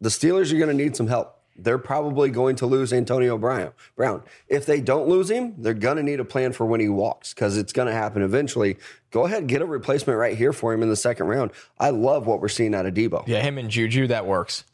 [0.01, 1.40] The Steelers are going to need some help.
[1.63, 3.73] They're probably going to lose Antonio Brown.
[3.97, 4.23] Brown.
[4.49, 7.35] If they don't lose him, they're going to need a plan for when he walks
[7.35, 8.79] because it's going to happen eventually.
[9.11, 11.51] Go ahead, get a replacement right here for him in the second round.
[11.79, 13.27] I love what we're seeing out of Deebo.
[13.27, 14.65] Yeah, him and Juju, that works.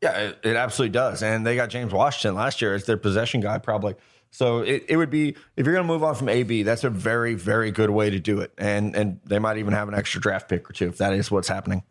[0.00, 1.22] Yeah, it, it absolutely does.
[1.22, 3.96] And they got James Washington last year as their possession guy, probably.
[4.30, 6.90] So it, it would be if you're going to move on from AB, that's a
[6.90, 8.52] very very good way to do it.
[8.58, 11.30] And and they might even have an extra draft pick or two if that is
[11.30, 11.82] what's happening.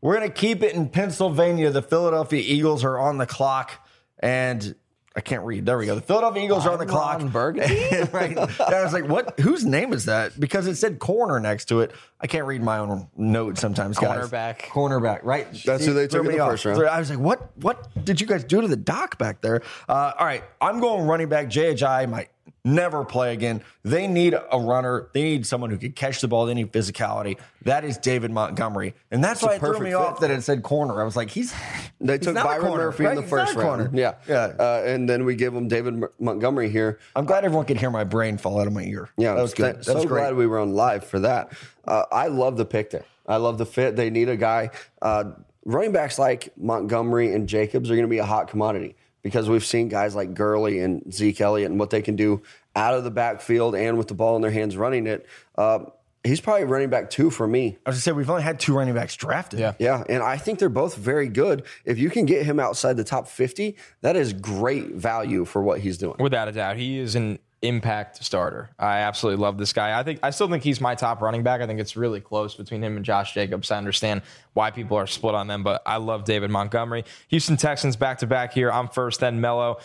[0.00, 1.70] We're going to keep it in Pennsylvania.
[1.70, 3.72] The Philadelphia Eagles are on the clock,
[4.18, 4.74] and
[5.14, 5.66] I can't read.
[5.66, 5.96] There we go.
[5.96, 7.18] The Philadelphia Eagles are on the I'm clock.
[7.20, 7.74] Ron Burgundy?
[8.12, 8.36] right.
[8.36, 9.38] And I was like, what?
[9.40, 10.38] Whose name is that?
[10.38, 11.90] Because it said corner next to it.
[12.20, 14.30] I can't read my own notes sometimes, guys.
[14.30, 14.58] Cornerback.
[14.60, 15.46] Cornerback, right?
[15.66, 16.52] That's who they threw took in me the off.
[16.52, 16.86] first round.
[16.86, 17.50] I was like, what?
[17.56, 19.62] What did you guys do to the doc back there?
[19.88, 21.48] Uh, all right, I'm going running back.
[21.48, 22.30] JHI might
[22.64, 23.62] never play again.
[23.82, 25.08] They need a runner.
[25.12, 26.46] They need someone who can catch the ball.
[26.46, 27.38] They need physicality.
[27.62, 29.94] That is David Montgomery, and that's why it threw me fit.
[29.94, 31.00] off that it said corner.
[31.00, 31.52] I was like, he's
[32.00, 33.10] They he's took Byron corner, Murphy right?
[33.10, 33.68] in the He's first round.
[33.68, 33.90] corner.
[33.92, 34.14] Yeah.
[34.28, 34.52] yeah.
[34.58, 36.98] Uh, and then we give him David M- Montgomery here.
[37.14, 39.10] I'm glad everyone could hear my brain fall out of my ear.
[39.18, 39.76] Yeah, that was good.
[39.76, 40.08] That so great.
[40.22, 41.52] glad we were on live for that.
[41.86, 43.04] Uh, I love the pick there.
[43.26, 43.94] I love the fit.
[43.96, 44.70] They need a guy.
[45.02, 45.32] Uh,
[45.64, 49.64] running backs like Montgomery and Jacobs are going to be a hot commodity because we've
[49.64, 52.42] seen guys like Gurley and Zeke Elliott and what they can do
[52.76, 55.26] out of the backfield and with the ball in their hands running it.
[55.56, 55.80] Uh,
[56.24, 57.78] he's probably running back two for me.
[57.84, 59.60] I was gonna say we've only had two running backs drafted.
[59.60, 59.74] Yeah.
[59.78, 61.64] Yeah, and I think they're both very good.
[61.84, 65.80] If you can get him outside the top 50, that is great value for what
[65.80, 66.16] he's doing.
[66.18, 68.70] Without a doubt, he is an impact starter.
[68.78, 69.98] I absolutely love this guy.
[69.98, 71.60] I think I still think he's my top running back.
[71.60, 73.70] I think it's really close between him and Josh Jacobs.
[73.70, 74.22] I understand
[74.54, 77.04] why people are split on them, but I love David Montgomery.
[77.28, 78.70] Houston Texans back to back here.
[78.72, 79.78] I'm first, then Mello.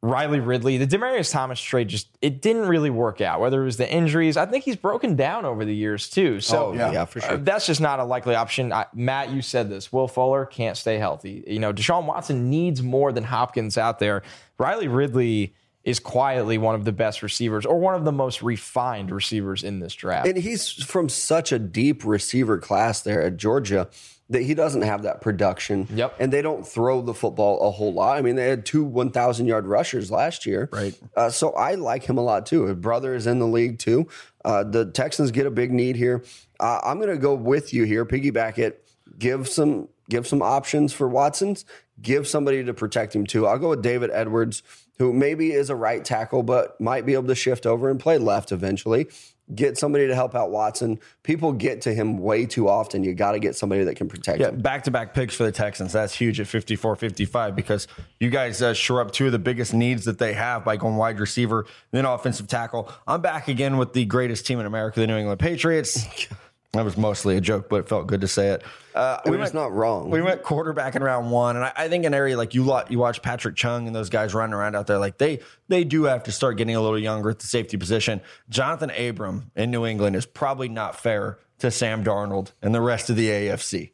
[0.00, 3.40] Riley Ridley, the Demaryius Thomas trade just it didn't really work out.
[3.40, 6.40] Whether it was the injuries, I think he's broken down over the years too.
[6.40, 6.92] So Oh, yeah.
[6.92, 7.32] Yeah, for sure.
[7.32, 8.72] uh, that's just not a likely option.
[8.72, 9.92] I, Matt, you said this.
[9.92, 11.42] Will Fuller can't stay healthy.
[11.48, 14.22] You know, Deshaun Watson needs more than Hopkins out there.
[14.56, 15.52] Riley Ridley
[15.84, 19.80] is quietly one of the best receivers or one of the most refined receivers in
[19.80, 20.28] this draft.
[20.28, 23.88] And he's from such a deep receiver class there at Georgia
[24.30, 25.86] that he doesn't have that production.
[25.90, 26.16] Yep.
[26.18, 28.18] And they don't throw the football a whole lot.
[28.18, 30.68] I mean, they had two 1,000 yard rushers last year.
[30.70, 30.94] Right.
[31.16, 32.64] Uh, so I like him a lot too.
[32.64, 34.08] His brother is in the league too.
[34.44, 36.22] Uh, the Texans get a big need here.
[36.60, 38.86] Uh, I'm going to go with you here, piggyback it,
[39.18, 41.64] give some give some options for Watson's,
[42.00, 43.46] give somebody to protect him too.
[43.46, 44.62] I'll go with David Edwards,
[44.98, 48.18] who maybe is a right tackle, but might be able to shift over and play
[48.18, 49.08] left eventually.
[49.54, 51.00] Get somebody to help out Watson.
[51.22, 53.02] People get to him way too often.
[53.02, 54.60] You got to get somebody that can protect Yeah, him.
[54.60, 55.90] back to back picks for the Texans.
[55.94, 57.88] That's huge at 54 55 because
[58.20, 60.96] you guys uh, shore up two of the biggest needs that they have by going
[60.96, 62.92] wide receiver, then offensive tackle.
[63.06, 66.06] I'm back again with the greatest team in America, the New England Patriots.
[66.72, 68.62] That was mostly a joke, but it felt good to say it.
[68.94, 70.10] Uh, I mean, it's not wrong.
[70.10, 72.90] We went quarterback in round one, and I, I think an area like you lot,
[72.90, 76.04] you watch Patrick Chung and those guys running around out there, like they they do
[76.04, 78.20] have to start getting a little younger at the safety position.
[78.50, 83.08] Johnathan Abram in New England is probably not fair to Sam Darnold and the rest
[83.08, 83.92] of the AFC.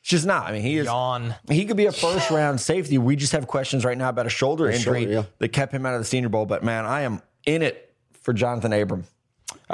[0.00, 0.48] It's just not.
[0.48, 0.86] I mean, he is.
[0.86, 1.34] Yawn.
[1.50, 2.96] He could be a first round safety.
[2.96, 5.22] We just have questions right now about a shoulder injury shoulder, yeah.
[5.38, 6.46] that kept him out of the Senior Bowl.
[6.46, 9.04] But man, I am in it for Johnathan Abram.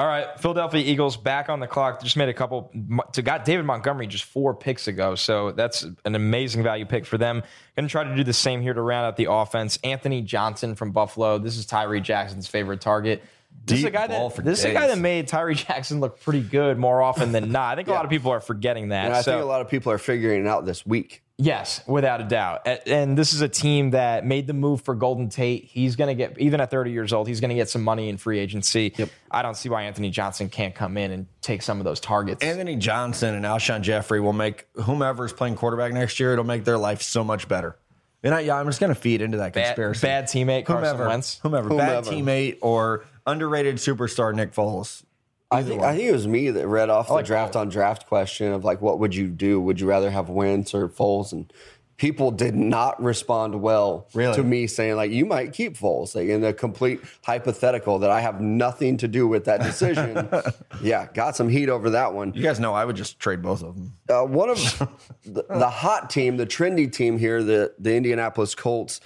[0.00, 2.02] All right, Philadelphia Eagles back on the clock.
[2.02, 2.72] Just made a couple
[3.12, 7.18] to got David Montgomery just four picks ago, so that's an amazing value pick for
[7.18, 7.42] them.
[7.76, 9.78] Going to try to do the same here to round out the offense.
[9.84, 11.36] Anthony Johnson from Buffalo.
[11.36, 13.22] This is Tyree Jackson's favorite target.
[13.66, 16.20] This is a guy that for this is a guy that made Tyree Jackson look
[16.20, 17.72] pretty good more often than not.
[17.72, 19.06] I think a lot of people are forgetting that.
[19.06, 21.22] And I so- think a lot of people are figuring it out this week.
[21.42, 22.68] Yes, without a doubt.
[22.86, 25.64] And this is a team that made the move for Golden Tate.
[25.64, 28.10] He's going to get, even at 30 years old, he's going to get some money
[28.10, 28.94] in free agency.
[29.30, 32.44] I don't see why Anthony Johnson can't come in and take some of those targets.
[32.44, 36.76] Anthony Johnson and Alshon Jeffery will make whomever's playing quarterback next year, it'll make their
[36.76, 37.78] life so much better.
[38.22, 40.06] And I, yeah, I'm just going to feed into that conspiracy.
[40.06, 41.38] bad teammate, Carson whomever, Wentz.
[41.42, 45.04] whomever, bad teammate or underrated superstar Nick Foles.
[45.52, 48.06] I think I think it was me that read off the like draft on draft
[48.06, 49.60] question of like, what would you do?
[49.60, 51.32] Would you rather have Wentz or Foles?
[51.32, 51.52] And
[51.96, 54.34] people did not respond well Really?
[54.36, 58.20] to me saying like, you might keep Foles, like in a complete hypothetical that I
[58.20, 60.28] have nothing to do with that decision.
[60.82, 62.32] yeah, got some heat over that one.
[62.32, 63.92] You guys know I would just trade both of them.
[64.08, 64.56] Uh, one of
[65.24, 69.00] the, the hot team, the trendy team here, the the Indianapolis Colts,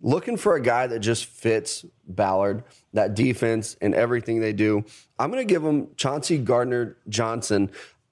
[0.00, 4.84] looking for a guy that just fits Ballard, that defense, and everything they do.
[5.18, 7.70] I'm going to give him Chauncey Gardner Johnson.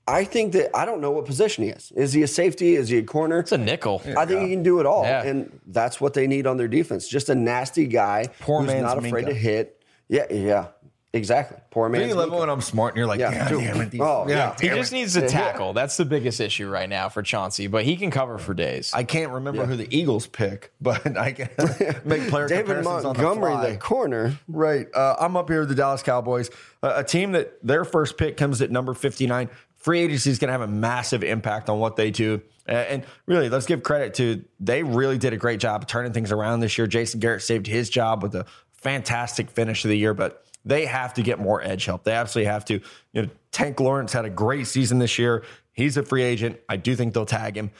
[0.08, 1.90] I think that I don't know what position he is.
[1.96, 2.74] Is he a safety?
[2.76, 3.40] Is he a corner?
[3.40, 4.00] It's a nickel.
[4.16, 5.24] I think he can do it all, Yeah.
[5.24, 7.08] and that's what they need on their defense.
[7.08, 9.28] Just a nasty guy Poor who's man's not afraid Minkah.
[9.30, 9.82] to hit.
[10.08, 10.66] Yeah, yeah,
[11.12, 11.58] exactly.
[11.70, 12.00] Poor man.
[12.00, 14.00] man's you love it when I'm smart and you're like, Yeah, yeah, damn it.
[14.00, 14.54] Oh, yeah.
[14.60, 15.72] He just it." needs to tackle.
[15.72, 18.92] That's the biggest issue right now for Chauncey, but he can cover for days.
[18.94, 21.48] I can't remember who the Eagles pick, but I can
[22.04, 23.70] make player David comparisons on the Montgomery, fly.
[23.70, 24.38] the corner.
[24.48, 24.86] Right.
[24.94, 26.50] Uh, I'm up here with the Dallas Cowboys,
[26.82, 29.48] uh, a team that their first pick comes at number 59.
[29.76, 32.42] Free agency is going to have a massive impact on what they do.
[32.68, 36.32] Uh, and really, let's give credit to they really did a great job turning things
[36.32, 36.88] around this year.
[36.88, 41.14] Jason Garrett saved his job with a fantastic finish of the year, but they have
[41.14, 42.04] to get more edge help.
[42.04, 42.74] They absolutely have to.
[43.12, 45.44] You know, Tank Lawrence had a great season this year.
[45.72, 46.58] He's a free agent.
[46.68, 47.70] I do think they'll tag him.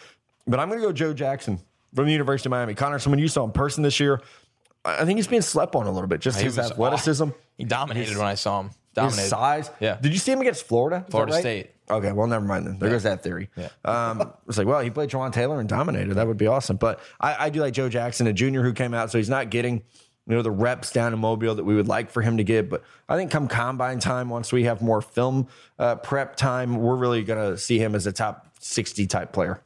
[0.46, 1.58] But I'm going to go Joe Jackson
[1.94, 2.74] from the University of Miami.
[2.74, 4.22] Connor, someone you saw in person this year.
[4.84, 6.20] I think he's being slept on a little bit.
[6.20, 7.30] Just He his was- athleticism.
[7.58, 8.70] he dominated when I saw him.
[8.94, 9.70] His size.
[9.78, 9.98] Yeah.
[10.00, 11.04] Did you see him against Florida?
[11.06, 11.40] Is Florida right?
[11.40, 11.70] State.
[11.90, 12.78] Okay, well, never mind then.
[12.78, 13.50] There goes that theory.
[13.54, 13.68] Yeah.
[13.84, 16.14] Um, it's like, well, he played Jawaan Taylor and dominated.
[16.14, 16.76] That would be awesome.
[16.76, 19.50] But I, I do like Joe Jackson, a junior who came out, so he's not
[19.50, 19.82] getting
[20.26, 22.68] you know the reps down in Mobile that we would like for him to get.
[22.68, 25.48] But I think come combine time, once we have more film
[25.78, 29.62] uh, prep time, we're really going to see him as a top sixty type player.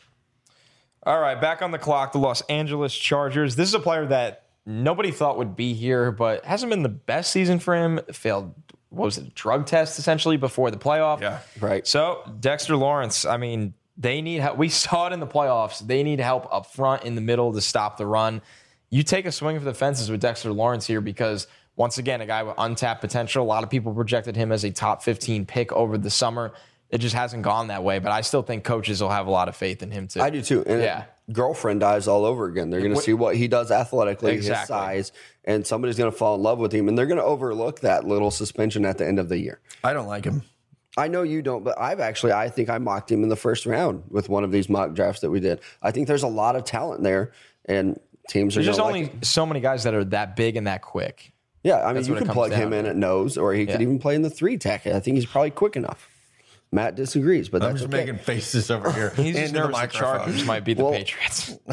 [1.04, 3.56] All right, back on the clock, the Los Angeles Chargers.
[3.56, 7.32] This is a player that nobody thought would be here, but hasn't been the best
[7.32, 8.00] season for him.
[8.12, 8.54] Failed,
[8.90, 11.22] what was it, a drug test essentially before the playoff?
[11.22, 11.38] Yeah.
[11.58, 11.86] Right.
[11.86, 14.58] So Dexter Lawrence, I mean, they need help.
[14.58, 15.78] We saw it in the playoffs.
[15.78, 18.42] They need help up front in the middle to stop the run.
[18.90, 22.26] You take a swing for the fences with Dexter Lawrence here because once again, a
[22.26, 23.44] guy with untapped potential.
[23.44, 26.52] A lot of people projected him as a top 15 pick over the summer.
[26.90, 29.48] It just hasn't gone that way, but I still think coaches will have a lot
[29.48, 30.20] of faith in him too.
[30.20, 30.64] I do too.
[30.66, 31.04] And Yeah.
[31.30, 32.70] girlfriend dies all over again.
[32.70, 35.12] They're going to see what he does athletically, his size,
[35.44, 38.04] and somebody's going to fall in love with him, and they're going to overlook that
[38.04, 39.60] little suspension at the end of the year.
[39.84, 40.42] I don't like him.
[40.96, 43.64] I know you don't, but I've actually I think I mocked him in the first
[43.64, 45.60] round with one of these mock drafts that we did.
[45.80, 47.30] I think there's a lot of talent there,
[47.66, 50.66] and teams are There's just only like so many guys that are that big and
[50.66, 51.32] that quick.
[51.62, 53.66] Yeah, I mean, That's you what could plug down him in at nose, or he
[53.66, 54.86] could even play in the three tech.
[54.86, 56.08] I think he's probably quick enough.
[56.72, 58.04] Matt disagrees, but I'm that's just okay.
[58.04, 59.10] making faces over here.
[59.16, 59.86] He's just into the nervous the.
[59.88, 61.58] Chargers might be the Well- Patriots.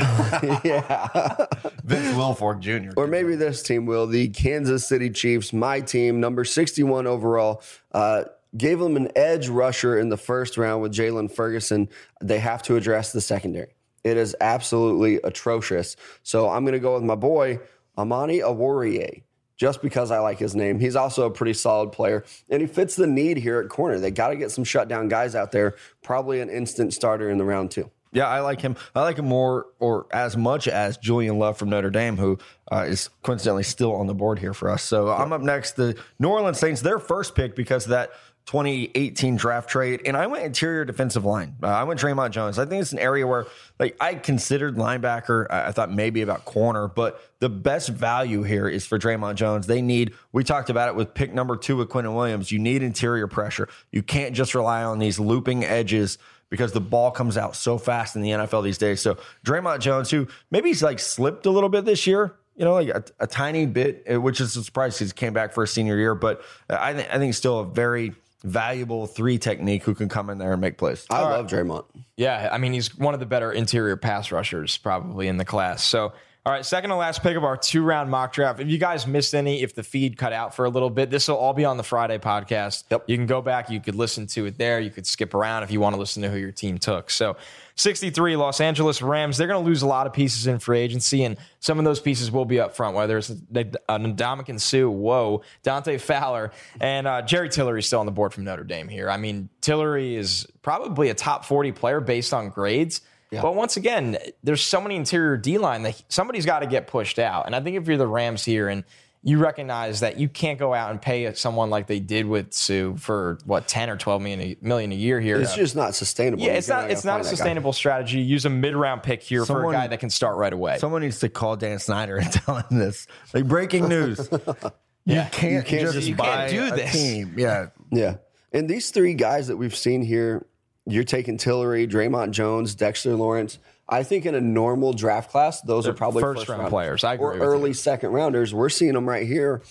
[0.63, 1.45] Yeah,
[1.83, 2.99] Vince Wilfork Jr.
[2.99, 4.07] Or maybe this team will.
[4.07, 8.23] The Kansas City Chiefs, my team, number 61 overall, uh,
[8.57, 11.89] gave them an edge rusher in the first round with Jaylon Ferguson.
[12.21, 13.75] They have to address the secondary.
[14.07, 15.97] It is absolutely atrocious.
[16.23, 17.59] So I'm going to go with my boy,
[17.97, 19.23] Amani Oruwariye,
[19.57, 20.79] just because I like his name.
[20.79, 23.99] He's also a pretty solid player, and he fits the need here at corner.
[23.99, 27.45] They got to get some shutdown guys out there, probably an instant starter in the
[27.45, 27.91] round two.
[28.13, 28.77] Yeah, I like him.
[28.95, 32.39] I like him more or as much as Julian Love from Notre Dame, who
[32.71, 34.81] uh, is coincidentally still on the board here for us.
[34.81, 35.75] So I'm up next.
[35.75, 38.11] The New Orleans Saints, their first pick because that
[38.47, 41.57] 2018 draft trade, and I went interior defensive line.
[41.61, 42.57] Uh, I went Dre'Mont Jones.
[42.57, 43.45] I think it's an area where,
[43.77, 45.47] like, I considered linebacker.
[45.49, 49.67] I, I thought maybe about corner, but the best value here is for Dre'Mont Jones.
[49.67, 50.13] They need.
[50.31, 52.49] We talked about it with pick number two with Quinnen Williams.
[52.49, 53.67] You need interior pressure.
[53.91, 56.17] You can't just rely on these looping edges
[56.49, 59.01] because the ball comes out so fast in the NFL these days.
[59.01, 62.75] So Dre'Mont Jones, who maybe he's like slipped a little bit this year, you know,
[62.75, 65.67] like a, a tiny bit, which is a surprise because he came back for a
[65.67, 66.15] senior year.
[66.15, 68.13] But I, th- I think still a very
[68.47, 71.05] valuable three technique who can come in there and make plays.
[71.09, 71.85] I love Dre'Mont.
[72.15, 75.83] Yeah, I mean he's one of the better interior pass rushers probably in the class.
[75.83, 76.13] So,
[76.47, 78.61] All right, second to last pick of our two round mock draft.
[78.61, 81.27] If you guys missed any, if the feed cut out for a little bit, this
[81.27, 82.85] will all be on the Friday podcast.
[82.89, 83.03] Yep.
[83.07, 84.79] You can go back, you could listen to it there.
[84.79, 87.09] You could skip around if you want to listen to who your team took.
[87.09, 87.35] So,
[87.75, 91.25] 63 Los Angeles Rams, they're going to lose a lot of pieces in free agency,
[91.25, 95.41] and some of those pieces will be up front, whether it's Ndamukong uh, Suh, whoa,
[95.63, 99.09] Dante Fowler, and uh, Jerry Tillery is still on the board from Notre Dame here.
[99.09, 103.01] I mean, Tillery is probably a top 40 player based on grades.
[103.31, 103.41] Yeah.
[103.41, 107.19] But once again, there's so many interior D line that somebody's got to get pushed
[107.19, 107.45] out.
[107.45, 108.83] And I think if you're the Rams here and
[109.23, 112.93] you recognize that you can't go out and pay someone like they did with Suh
[112.95, 115.41] for what 10 or 12 million a, million a year here.
[115.41, 116.43] It's just not sustainable.
[116.43, 118.21] Yeah, it's not it's not a sustainable strategy.
[118.21, 120.77] Use a mid-round pick here someone, for a guy that can start right away.
[120.77, 123.07] Someone needs to call Dan Snyder and tell him this.
[123.33, 124.29] Like breaking news.
[125.05, 126.91] yeah, you can't, you can't just, just you buy can't do this.
[126.93, 127.33] team.
[127.37, 127.67] Yeah.
[127.91, 128.17] Yeah.
[128.53, 130.45] And these three guys that we've seen here
[130.87, 133.59] you're taking Tillery, Dre'Mont Jones, Dexter Lawrence.
[133.89, 136.71] I think in a normal draft class, those They're are probably first, first round, round,
[136.71, 137.03] players.
[137.03, 137.25] I agree.
[137.25, 137.73] Or early you.
[137.73, 138.53] second rounders.
[138.53, 139.61] We're seeing them right here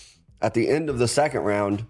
[0.41, 1.85] at the end of the second round.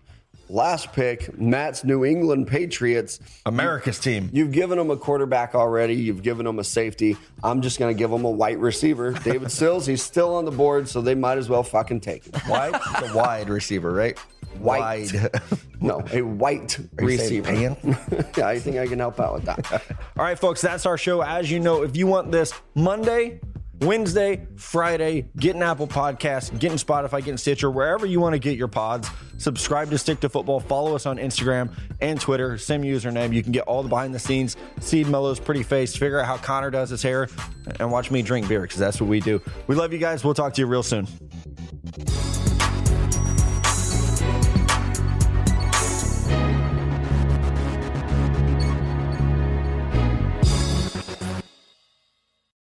[0.48, 3.18] Last pick, Matt's New England Patriots.
[3.44, 4.30] America's team.
[4.32, 5.94] You've given them a quarterback already.
[5.94, 7.16] You've given them a safety.
[7.42, 9.12] I'm just going to give them a white receiver.
[9.12, 12.48] David Sills, he's still on the board, so they might as well fucking take him.
[12.48, 12.74] Wide?
[12.74, 14.16] a wide receiver, right?
[14.58, 15.12] White.
[15.12, 15.40] Wide.
[15.80, 17.52] no, a white receiver.
[18.36, 19.72] yeah, I think I can help out with that.
[20.16, 21.22] All right, folks, that's our show.
[21.22, 23.40] As you know, if you want this Monday,
[23.80, 28.32] Wednesday, Friday, get an Apple Podcast, get in Spotify, get in Stitcher, wherever you want
[28.32, 29.08] to get your pods.
[29.38, 30.60] Subscribe to Stick to Football.
[30.60, 32.56] Follow us on Instagram and Twitter.
[32.56, 33.34] Same username.
[33.34, 36.38] You can get all the behind the scenes, see Mello's pretty face, figure out how
[36.38, 37.28] Connor does his hair,
[37.78, 39.42] and watch me drink beer because that's what we do.
[39.66, 40.24] We love you guys.
[40.24, 41.06] We'll talk to you real soon.